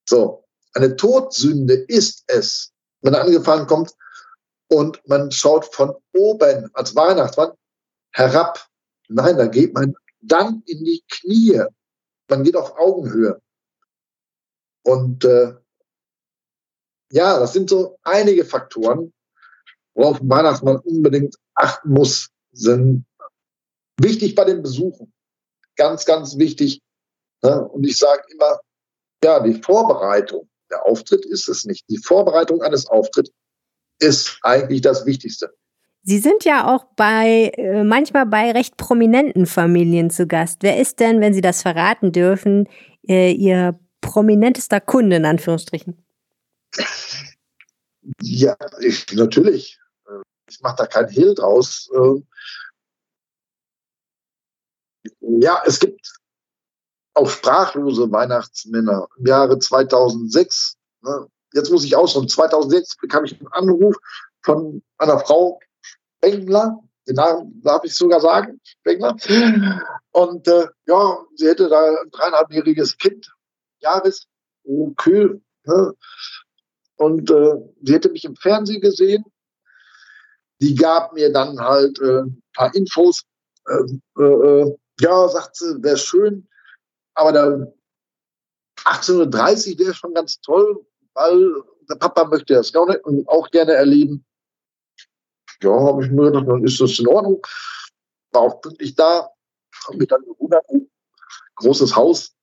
So, 0.07 0.43
eine 0.73 0.95
Todsünde 0.95 1.73
ist 1.73 2.23
es, 2.27 2.73
wenn 3.01 3.13
er 3.13 3.21
angefahren 3.21 3.67
kommt 3.67 3.93
und 4.67 5.01
man 5.07 5.31
schaut 5.31 5.73
von 5.73 5.95
oben 6.13 6.69
als 6.73 6.95
Weihnachtsmann 6.95 7.53
herab. 8.11 8.67
Nein, 9.07 9.37
da 9.37 9.47
geht 9.47 9.73
man 9.73 9.95
dann 10.27 10.63
in 10.65 10.83
die 10.83 11.03
Knie. 11.09 11.61
Man 12.29 12.43
geht 12.43 12.55
auf 12.55 12.77
Augenhöhe. 12.77 13.41
Und 14.83 15.25
äh, 15.25 15.55
ja, 17.11 17.39
das 17.39 17.53
sind 17.53 17.69
so 17.69 17.97
einige 18.03 18.45
Faktoren, 18.45 19.13
worauf 19.93 20.21
ein 20.21 20.29
Weihnachtsmann 20.29 20.77
unbedingt 20.77 21.35
achten 21.53 21.89
muss, 21.89 22.29
sind 22.51 23.05
wichtig 23.97 24.35
bei 24.35 24.43
den 24.43 24.61
Besuchen. 24.61 25.13
Ganz, 25.75 26.05
ganz 26.05 26.37
wichtig. 26.37 26.81
Ne? 27.43 27.67
Und 27.67 27.85
ich 27.85 27.97
sage 27.97 28.23
immer, 28.31 28.59
ja, 29.23 29.39
die 29.39 29.61
Vorbereitung, 29.61 30.49
der 30.69 30.85
Auftritt 30.85 31.25
ist 31.25 31.47
es 31.47 31.65
nicht. 31.65 31.85
Die 31.89 31.97
Vorbereitung 31.97 32.61
eines 32.61 32.87
Auftritts 32.87 33.31
ist 33.99 34.39
eigentlich 34.43 34.81
das 34.81 35.05
Wichtigste. 35.05 35.53
Sie 36.07 36.19
sind 36.19 36.45
ja 36.45 36.71
auch 36.71 36.85
bei 36.95 37.51
äh, 37.57 37.83
manchmal 37.83 38.27
bei 38.27 38.51
recht 38.51 38.77
prominenten 38.77 39.47
Familien 39.47 40.11
zu 40.11 40.27
Gast. 40.27 40.61
Wer 40.61 40.79
ist 40.79 40.99
denn, 40.99 41.19
wenn 41.19 41.33
Sie 41.33 41.41
das 41.41 41.63
verraten 41.63 42.11
dürfen, 42.11 42.69
äh, 43.07 43.31
Ihr 43.31 43.79
prominentester 44.01 44.79
Kunde 44.79 45.15
in 45.15 45.25
Anführungsstrichen? 45.25 46.05
Ja, 48.21 48.55
ich, 48.81 49.11
natürlich. 49.13 49.79
Äh, 50.07 50.21
ich 50.47 50.61
mache 50.61 50.75
da 50.77 50.85
kein 50.85 51.09
Hehl 51.09 51.33
draus. 51.33 51.89
Ähm, 51.95 52.27
ja, 55.21 55.63
es 55.65 55.79
gibt 55.79 56.19
auch 57.15 57.29
sprachlose 57.29 58.11
Weihnachtsmänner. 58.11 59.07
Im 59.17 59.25
Jahre 59.25 59.57
2006, 59.57 60.77
ne, 61.01 61.27
jetzt 61.53 61.71
muss 61.71 61.83
ich 61.83 61.95
ausholen, 61.95 62.29
2006 62.29 62.97
bekam 62.97 63.25
ich 63.25 63.39
einen 63.39 63.47
Anruf 63.53 63.95
von 64.43 64.83
einer 64.99 65.19
Frau, 65.19 65.59
Spengler, 66.25 66.79
den 67.07 67.15
Namen 67.15 67.61
darf 67.63 67.83
ich 67.83 67.95
sogar 67.95 68.19
sagen, 68.19 68.59
Spengler. 68.63 69.15
Und 70.11 70.47
äh, 70.47 70.67
ja, 70.87 71.17
sie 71.35 71.47
hätte 71.47 71.69
da 71.69 71.89
ein 72.01 72.09
dreieinhalbjähriges 72.11 72.97
Kind, 72.97 73.31
Jahres, 73.79 74.27
okay. 74.63 75.39
Ne? 75.65 75.93
Und 76.97 77.29
äh, 77.29 77.55
sie 77.83 77.93
hätte 77.93 78.09
mich 78.09 78.25
im 78.25 78.35
Fernsehen 78.35 78.81
gesehen. 78.81 79.23
Die 80.61 80.75
gab 80.75 81.13
mir 81.13 81.31
dann 81.31 81.59
halt 81.59 81.99
äh, 81.99 82.21
ein 82.21 82.41
paar 82.53 82.73
Infos. 82.73 83.23
Ähm, 83.69 84.01
äh, 84.17 84.23
äh, 84.23 84.77
ja, 85.01 85.27
sagt 85.27 85.57
sie, 85.57 85.83
wäre 85.83 85.97
schön, 85.97 86.47
aber 87.13 87.31
da 87.33 87.43
1830 88.85 89.77
wäre 89.79 89.93
schon 89.93 90.13
ganz 90.13 90.39
toll, 90.39 90.85
weil 91.13 91.51
der 91.89 91.95
Papa 91.95 92.25
möchte 92.25 92.53
das 92.53 92.73
auch 92.75 93.49
gerne 93.51 93.73
erleben. 93.73 94.25
Ja, 95.61 95.71
habe 95.71 96.05
ich 96.05 96.11
mir 96.11 96.31
gedacht, 96.31 96.47
dann 96.47 96.63
ist 96.63 96.79
das 96.79 96.99
in 96.99 97.07
Ordnung. 97.07 97.45
War 98.31 98.41
auch 98.41 98.61
pünktlich 98.61 98.95
da, 98.95 99.29
habe 99.87 99.97
mich 99.97 100.07
dann 100.07 100.21
gewundert. 100.23 100.65
Großes 101.55 101.95
Haus, 101.95 102.35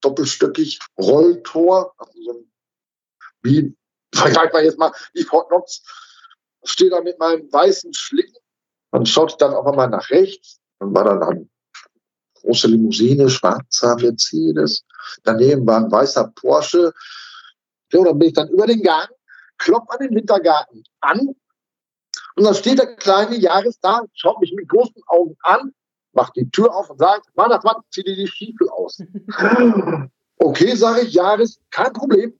doppelstöckig, 0.00 0.78
Rolltor, 0.98 1.94
also 1.98 2.22
so 2.22 2.30
ein, 2.32 2.52
wie, 3.42 3.76
vergleich 4.14 4.52
mal 4.52 4.64
jetzt 4.64 4.78
mal, 4.78 4.92
wie 5.12 5.22
Fort 5.22 5.48
Knox, 5.48 5.82
stehe 6.64 6.90
da 6.90 7.00
mit 7.00 7.18
meinem 7.18 7.52
weißen 7.52 7.92
Schlitten, 7.92 8.36
dann 8.90 9.06
schaut 9.06 9.32
ich 9.32 9.36
dann 9.36 9.54
auch 9.54 9.66
einmal 9.66 9.90
nach 9.90 10.08
rechts, 10.10 10.60
dann 10.78 10.94
war 10.94 11.04
dann 11.04 11.22
eine 11.22 11.48
große 12.40 12.68
Limousine, 12.68 13.28
schwarzer 13.28 13.96
Mercedes, 13.96 14.84
daneben 15.24 15.66
war 15.66 15.84
ein 15.84 15.90
weißer 15.90 16.32
Porsche, 16.34 16.92
ja, 17.92 18.04
dann 18.04 18.18
bin 18.18 18.28
ich 18.28 18.34
dann 18.34 18.48
über 18.48 18.66
den 18.66 18.82
Garten, 18.82 19.14
klopfe 19.58 19.92
an 19.92 20.06
den 20.06 20.14
Wintergarten 20.14 20.84
an 21.00 21.34
und 22.36 22.44
dann 22.44 22.54
steht 22.54 22.78
der 22.78 22.96
kleine 22.96 23.36
Jahres 23.36 23.78
da, 23.80 24.02
schaut 24.14 24.40
mich 24.40 24.52
mit 24.52 24.68
großen 24.68 25.02
Augen 25.06 25.36
an, 25.42 25.72
macht 26.12 26.36
die 26.36 26.48
Tür 26.50 26.74
auf 26.74 26.90
und 26.90 26.98
sagt, 26.98 27.26
Weihnachtsmann, 27.34 27.76
zieh 27.90 28.02
dir 28.02 28.16
die 28.16 28.26
Stiefel 28.26 28.68
aus. 28.70 29.00
okay, 30.38 30.74
sage 30.74 31.02
ich, 31.02 31.14
Jahres, 31.14 31.60
kein 31.70 31.92
Problem. 31.92 32.38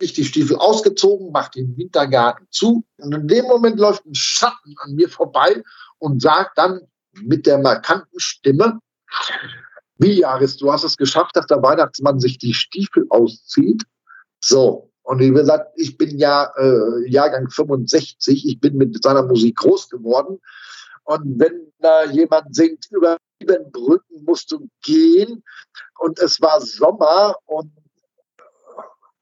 Ich 0.00 0.12
die 0.12 0.24
Stiefel 0.24 0.56
ausgezogen, 0.56 1.30
mache 1.30 1.52
den 1.52 1.76
Wintergarten 1.76 2.46
zu 2.50 2.84
und 2.98 3.14
in 3.14 3.28
dem 3.28 3.44
Moment 3.46 3.78
läuft 3.78 4.04
ein 4.04 4.14
Schatten 4.14 4.74
an 4.78 4.94
mir 4.94 5.08
vorbei 5.08 5.62
und 5.98 6.20
sagt 6.20 6.58
dann 6.58 6.80
mit 7.12 7.46
der 7.46 7.58
markanten 7.58 8.18
Stimme, 8.18 8.80
wie 9.98 10.20
Jahres, 10.20 10.56
du 10.56 10.72
hast 10.72 10.82
es 10.82 10.96
geschafft, 10.96 11.36
dass 11.36 11.46
der 11.46 11.62
Weihnachtsmann 11.62 12.18
sich 12.18 12.38
die 12.38 12.52
Stiefel 12.52 13.06
auszieht. 13.10 13.84
So, 14.40 14.90
und 15.04 15.20
wie 15.20 15.30
gesagt, 15.30 15.72
ich 15.76 15.98
bin 15.98 16.18
ja 16.18 16.50
äh, 16.56 17.10
Jahrgang 17.10 17.50
65, 17.50 18.48
ich 18.48 18.58
bin 18.58 18.76
mit 18.76 19.02
seiner 19.02 19.22
Musik 19.22 19.56
groß 19.56 19.90
geworden. 19.90 20.40
Und 21.04 21.38
wenn 21.38 21.70
da 21.78 22.04
jemand 22.04 22.54
singt, 22.54 22.86
über 22.90 23.18
sieben 23.38 23.70
Brücken 23.70 24.24
musst 24.24 24.50
du 24.50 24.66
gehen 24.82 25.44
und 25.98 26.18
es 26.18 26.40
war 26.40 26.58
Sommer 26.62 27.36
und 27.44 27.70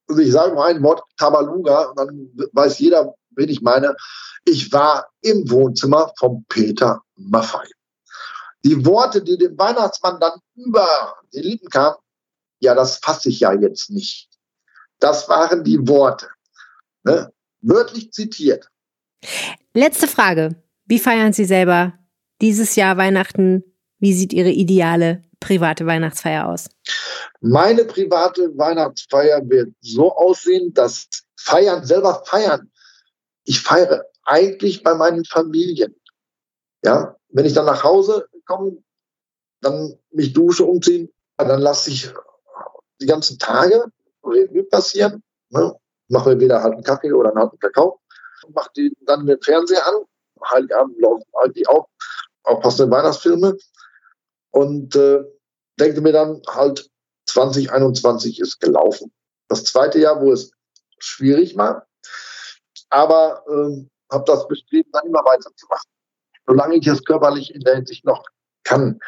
also 0.08 0.22
ich 0.22 0.30
sage 0.30 0.54
mal 0.54 0.72
ein 0.72 0.82
Wort 0.82 1.02
Tabaluga 1.16 1.86
und 1.86 1.98
dann 1.98 2.30
weiß 2.52 2.78
jeder, 2.78 3.14
wen 3.30 3.48
ich 3.48 3.62
meine. 3.62 3.96
Ich 4.44 4.72
war 4.72 5.08
im 5.20 5.50
Wohnzimmer 5.50 6.12
von 6.16 6.44
Peter 6.48 7.00
Maffei. 7.16 7.66
Die 8.64 8.84
Worte, 8.84 9.22
die 9.22 9.38
dem 9.38 9.58
Weihnachtsmann 9.58 10.20
dann 10.20 10.38
über 10.54 11.16
die 11.32 11.40
Lippen 11.40 11.68
kamen, 11.70 11.96
ja, 12.60 12.74
das 12.74 12.98
fasse 12.98 13.30
ich 13.30 13.40
ja 13.40 13.52
jetzt 13.52 13.90
nicht. 13.90 14.31
Das 15.02 15.28
waren 15.28 15.64
die 15.64 15.80
Worte. 15.88 16.28
Ne? 17.02 17.32
Wörtlich 17.60 18.12
zitiert. 18.12 18.68
Letzte 19.74 20.06
Frage. 20.06 20.62
Wie 20.84 21.00
feiern 21.00 21.32
Sie 21.32 21.44
selber 21.44 21.94
dieses 22.40 22.76
Jahr 22.76 22.96
Weihnachten? 22.96 23.64
Wie 23.98 24.12
sieht 24.12 24.32
Ihre 24.32 24.50
ideale 24.50 25.24
private 25.40 25.86
Weihnachtsfeier 25.86 26.46
aus? 26.46 26.68
Meine 27.40 27.84
private 27.84 28.56
Weihnachtsfeier 28.56 29.42
wird 29.48 29.74
so 29.80 30.14
aussehen, 30.14 30.72
dass 30.72 31.08
Feiern, 31.36 31.84
selber 31.84 32.22
feiern. 32.24 32.70
Ich 33.42 33.60
feiere 33.60 34.04
eigentlich 34.22 34.84
bei 34.84 34.94
meinen 34.94 35.24
Familien. 35.24 35.96
Ja, 36.84 37.16
wenn 37.30 37.44
ich 37.44 37.54
dann 37.54 37.66
nach 37.66 37.82
Hause 37.82 38.28
komme, 38.46 38.76
dann 39.62 39.98
mich 40.12 40.32
dusche, 40.32 40.64
umziehen, 40.64 41.12
dann 41.38 41.60
lasse 41.60 41.90
ich 41.90 42.08
die 43.00 43.06
ganzen 43.06 43.40
Tage 43.40 43.90
Revue 44.24 44.64
passieren. 44.64 45.22
Ne? 45.50 45.74
Mache 46.08 46.30
mir 46.30 46.40
wieder 46.40 46.62
halt 46.62 46.74
einen 46.74 46.82
Kaffee 46.82 47.12
oder 47.12 47.30
einen 47.30 47.38
harten 47.38 47.58
Kakao. 47.58 48.00
Mache 48.54 48.70
die 48.76 48.96
dann 49.06 49.26
den 49.26 49.40
Fernseher 49.40 49.86
an. 49.86 49.94
Heiligabend 50.50 51.00
laufen 51.00 51.24
halt 51.40 51.56
die 51.56 51.66
auch, 51.66 51.88
auch 52.42 52.60
passende 52.60 52.94
Weihnachtsfilme. 52.94 53.56
Und 54.50 54.96
äh, 54.96 55.24
denke 55.78 56.00
mir 56.00 56.12
dann 56.12 56.42
halt, 56.48 56.90
2021 57.26 58.40
ist 58.40 58.60
gelaufen. 58.60 59.12
Das 59.48 59.64
zweite 59.64 59.98
Jahr, 59.98 60.20
wo 60.20 60.32
es 60.32 60.50
schwierig 60.98 61.56
war, 61.56 61.86
aber 62.90 63.44
äh, 63.48 63.86
habe 64.12 64.24
das 64.26 64.46
Bestreben, 64.48 64.90
dann 64.92 65.06
immer 65.06 65.24
weiterzumachen. 65.24 65.90
Solange 66.46 66.76
ich 66.76 66.86
es 66.86 67.04
körperlich 67.04 67.54
in 67.54 67.60
der 67.62 67.76
Hinsicht 67.76 68.04
noch 68.04 68.24
kann. 68.64 68.98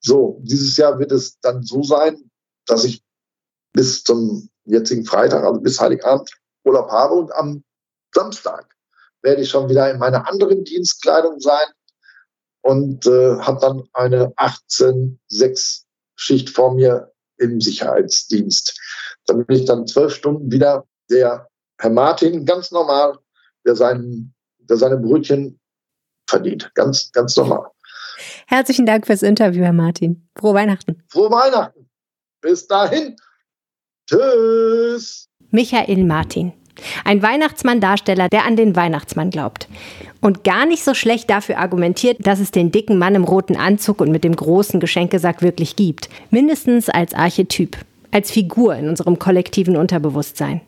So, 0.00 0.40
dieses 0.42 0.76
Jahr 0.76 0.98
wird 0.98 1.12
es 1.12 1.38
dann 1.40 1.62
so 1.62 1.82
sein, 1.82 2.30
dass 2.66 2.84
ich 2.84 3.02
bis 3.74 4.02
zum 4.02 4.48
jetzigen 4.64 5.04
Freitag, 5.04 5.44
also 5.44 5.60
bis 5.60 5.78
Heiligabend, 5.78 6.30
Urlaub 6.64 6.90
habe. 6.90 7.14
Und 7.14 7.34
am 7.34 7.62
Samstag 8.14 8.74
werde 9.22 9.42
ich 9.42 9.50
schon 9.50 9.68
wieder 9.68 9.90
in 9.90 9.98
meiner 9.98 10.26
anderen 10.26 10.64
Dienstkleidung 10.64 11.38
sein 11.40 11.66
und 12.62 13.06
äh, 13.06 13.36
habe 13.40 13.60
dann 13.60 13.82
eine 13.92 14.32
18-6-Schicht 14.36 16.48
vor 16.48 16.74
mir 16.74 17.12
im 17.36 17.60
Sicherheitsdienst. 17.60 18.80
Da 19.26 19.34
bin 19.34 19.56
ich 19.56 19.66
dann 19.66 19.86
zwölf 19.86 20.14
Stunden 20.14 20.50
wieder 20.50 20.86
der 21.10 21.46
Herr 21.78 21.90
Martin, 21.90 22.46
ganz 22.46 22.70
normal, 22.70 23.18
der, 23.66 23.76
seinen, 23.76 24.34
der 24.58 24.76
seine 24.76 24.96
Brötchen 24.96 25.60
verdient. 26.28 26.70
Ganz, 26.74 27.10
ganz 27.12 27.36
normal. 27.36 27.70
Herzlichen 28.46 28.86
Dank 28.86 29.06
fürs 29.06 29.22
Interview, 29.22 29.64
Herr 29.64 29.72
Martin. 29.72 30.28
Frohe 30.38 30.54
Weihnachten. 30.54 31.02
Frohe 31.08 31.30
Weihnachten. 31.30 31.88
Bis 32.40 32.66
dahin. 32.66 33.16
Tschüss. 34.08 35.28
Michael 35.50 36.04
Martin. 36.04 36.52
Ein 37.04 37.22
Weihnachtsmann-Darsteller, 37.22 38.28
der 38.28 38.44
an 38.44 38.56
den 38.56 38.76
Weihnachtsmann 38.76 39.30
glaubt. 39.30 39.68
Und 40.20 40.44
gar 40.44 40.66
nicht 40.66 40.84
so 40.84 40.94
schlecht 40.94 41.30
dafür 41.30 41.58
argumentiert, 41.58 42.18
dass 42.20 42.40
es 42.40 42.50
den 42.50 42.72
dicken 42.72 42.98
Mann 42.98 43.14
im 43.14 43.24
roten 43.24 43.56
Anzug 43.56 44.00
und 44.00 44.10
mit 44.10 44.24
dem 44.24 44.34
großen 44.34 44.80
Geschenkesack 44.80 45.42
wirklich 45.42 45.76
gibt. 45.76 46.08
Mindestens 46.30 46.88
als 46.88 47.14
Archetyp, 47.14 47.76
als 48.10 48.30
Figur 48.30 48.74
in 48.74 48.88
unserem 48.88 49.18
kollektiven 49.18 49.76
Unterbewusstsein. 49.76 50.60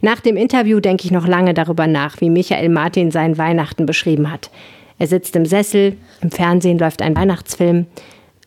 Nach 0.00 0.20
dem 0.20 0.36
Interview 0.36 0.80
denke 0.80 1.04
ich 1.04 1.10
noch 1.10 1.26
lange 1.26 1.54
darüber 1.54 1.86
nach, 1.86 2.20
wie 2.20 2.30
Michael 2.30 2.68
Martin 2.68 3.10
seinen 3.10 3.38
Weihnachten 3.38 3.86
beschrieben 3.86 4.30
hat. 4.30 4.50
Er 4.98 5.06
sitzt 5.06 5.34
im 5.36 5.46
Sessel, 5.46 5.96
im 6.20 6.30
Fernsehen 6.30 6.78
läuft 6.78 7.00
ein 7.02 7.16
Weihnachtsfilm. 7.16 7.86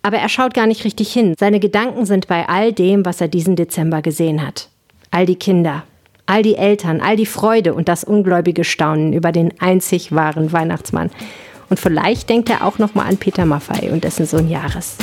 Aber 0.04 0.18
er 0.18 0.28
schaut 0.30 0.54
gar 0.54 0.68
nicht 0.68 0.84
richtig 0.84 1.12
hin. 1.13 1.34
Seine 1.39 1.62
Gedanken 1.62 2.06
sind 2.06 2.28
bei 2.28 2.48
all 2.48 2.74
dem, 2.74 3.06
was 3.06 3.22
er 3.22 3.30
diesen 3.30 3.56
Dezember 3.56 4.02
gesehen 4.02 4.46
hat. 4.46 4.68
All 5.12 5.26
die 5.26 5.38
Kinder, 5.38 5.84
all 6.26 6.44
die 6.44 6.56
Eltern, 6.56 7.00
all 7.00 7.16
die 7.16 7.26
Freude 7.26 7.74
und 7.74 7.88
das 7.88 8.04
ungläubige 8.04 8.66
Staunen 8.66 9.13
über 9.13 9.32
den 9.32 9.54
einzig 9.62 10.12
wahren 10.12 10.52
Weihnachtsmann. 10.52 11.10
Und 11.70 11.80
vielleicht 11.80 12.30
denkt 12.30 12.50
er 12.50 12.66
auch 12.66 12.80
noch 12.80 12.96
mal 12.96 13.06
an 13.06 13.18
Peter 13.18 13.46
Maffei 13.46 13.92
und 13.92 14.04
dessen 14.04 14.26
Sohn 14.26 14.50
Jahres. 14.50 14.98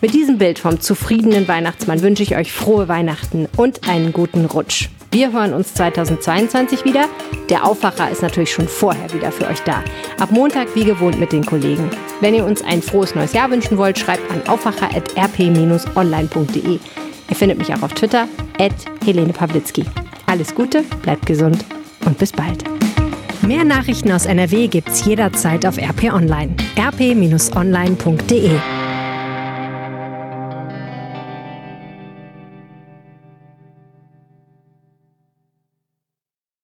Mit 0.00 0.14
diesem 0.14 0.38
Bild 0.38 0.58
vom 0.58 0.80
zufriedenen 0.80 1.46
Weihnachtsmann 1.46 2.00
wünsche 2.00 2.22
ich 2.22 2.36
euch 2.36 2.52
frohe 2.52 2.88
Weihnachten 2.88 3.48
und 3.56 3.86
einen 3.88 4.12
guten 4.12 4.46
Rutsch. 4.46 4.88
Wir 5.14 5.32
hören 5.32 5.54
uns 5.54 5.72
2022 5.74 6.84
wieder. 6.84 7.08
Der 7.48 7.64
Aufwacher 7.64 8.10
ist 8.10 8.22
natürlich 8.22 8.50
schon 8.50 8.66
vorher 8.66 9.12
wieder 9.12 9.30
für 9.30 9.46
euch 9.46 9.60
da. 9.60 9.84
Ab 10.18 10.32
Montag 10.32 10.74
wie 10.74 10.82
gewohnt 10.82 11.20
mit 11.20 11.30
den 11.30 11.46
Kollegen. 11.46 11.88
Wenn 12.20 12.34
ihr 12.34 12.44
uns 12.44 12.64
ein 12.64 12.82
frohes 12.82 13.14
neues 13.14 13.32
Jahr 13.32 13.48
wünschen 13.48 13.78
wollt, 13.78 13.96
schreibt 13.96 14.28
an 14.32 14.42
aufwacher.rp-online.de. 14.48 16.80
Ihr 17.30 17.36
findet 17.36 17.58
mich 17.58 17.72
auch 17.72 17.82
auf 17.82 17.94
Twitter, 17.94 18.26
at 18.58 18.74
Helene 19.04 19.32
Pawlitzki. 19.32 19.84
Alles 20.26 20.52
Gute, 20.52 20.82
bleibt 21.02 21.26
gesund 21.26 21.64
und 22.04 22.18
bis 22.18 22.32
bald. 22.32 22.64
Mehr 23.42 23.62
Nachrichten 23.62 24.10
aus 24.10 24.26
NRW 24.26 24.66
gibt's 24.66 25.04
jederzeit 25.04 25.64
auf 25.64 25.78
RP 25.78 26.12
Online. 26.12 26.56
rp-online.de 26.76 28.50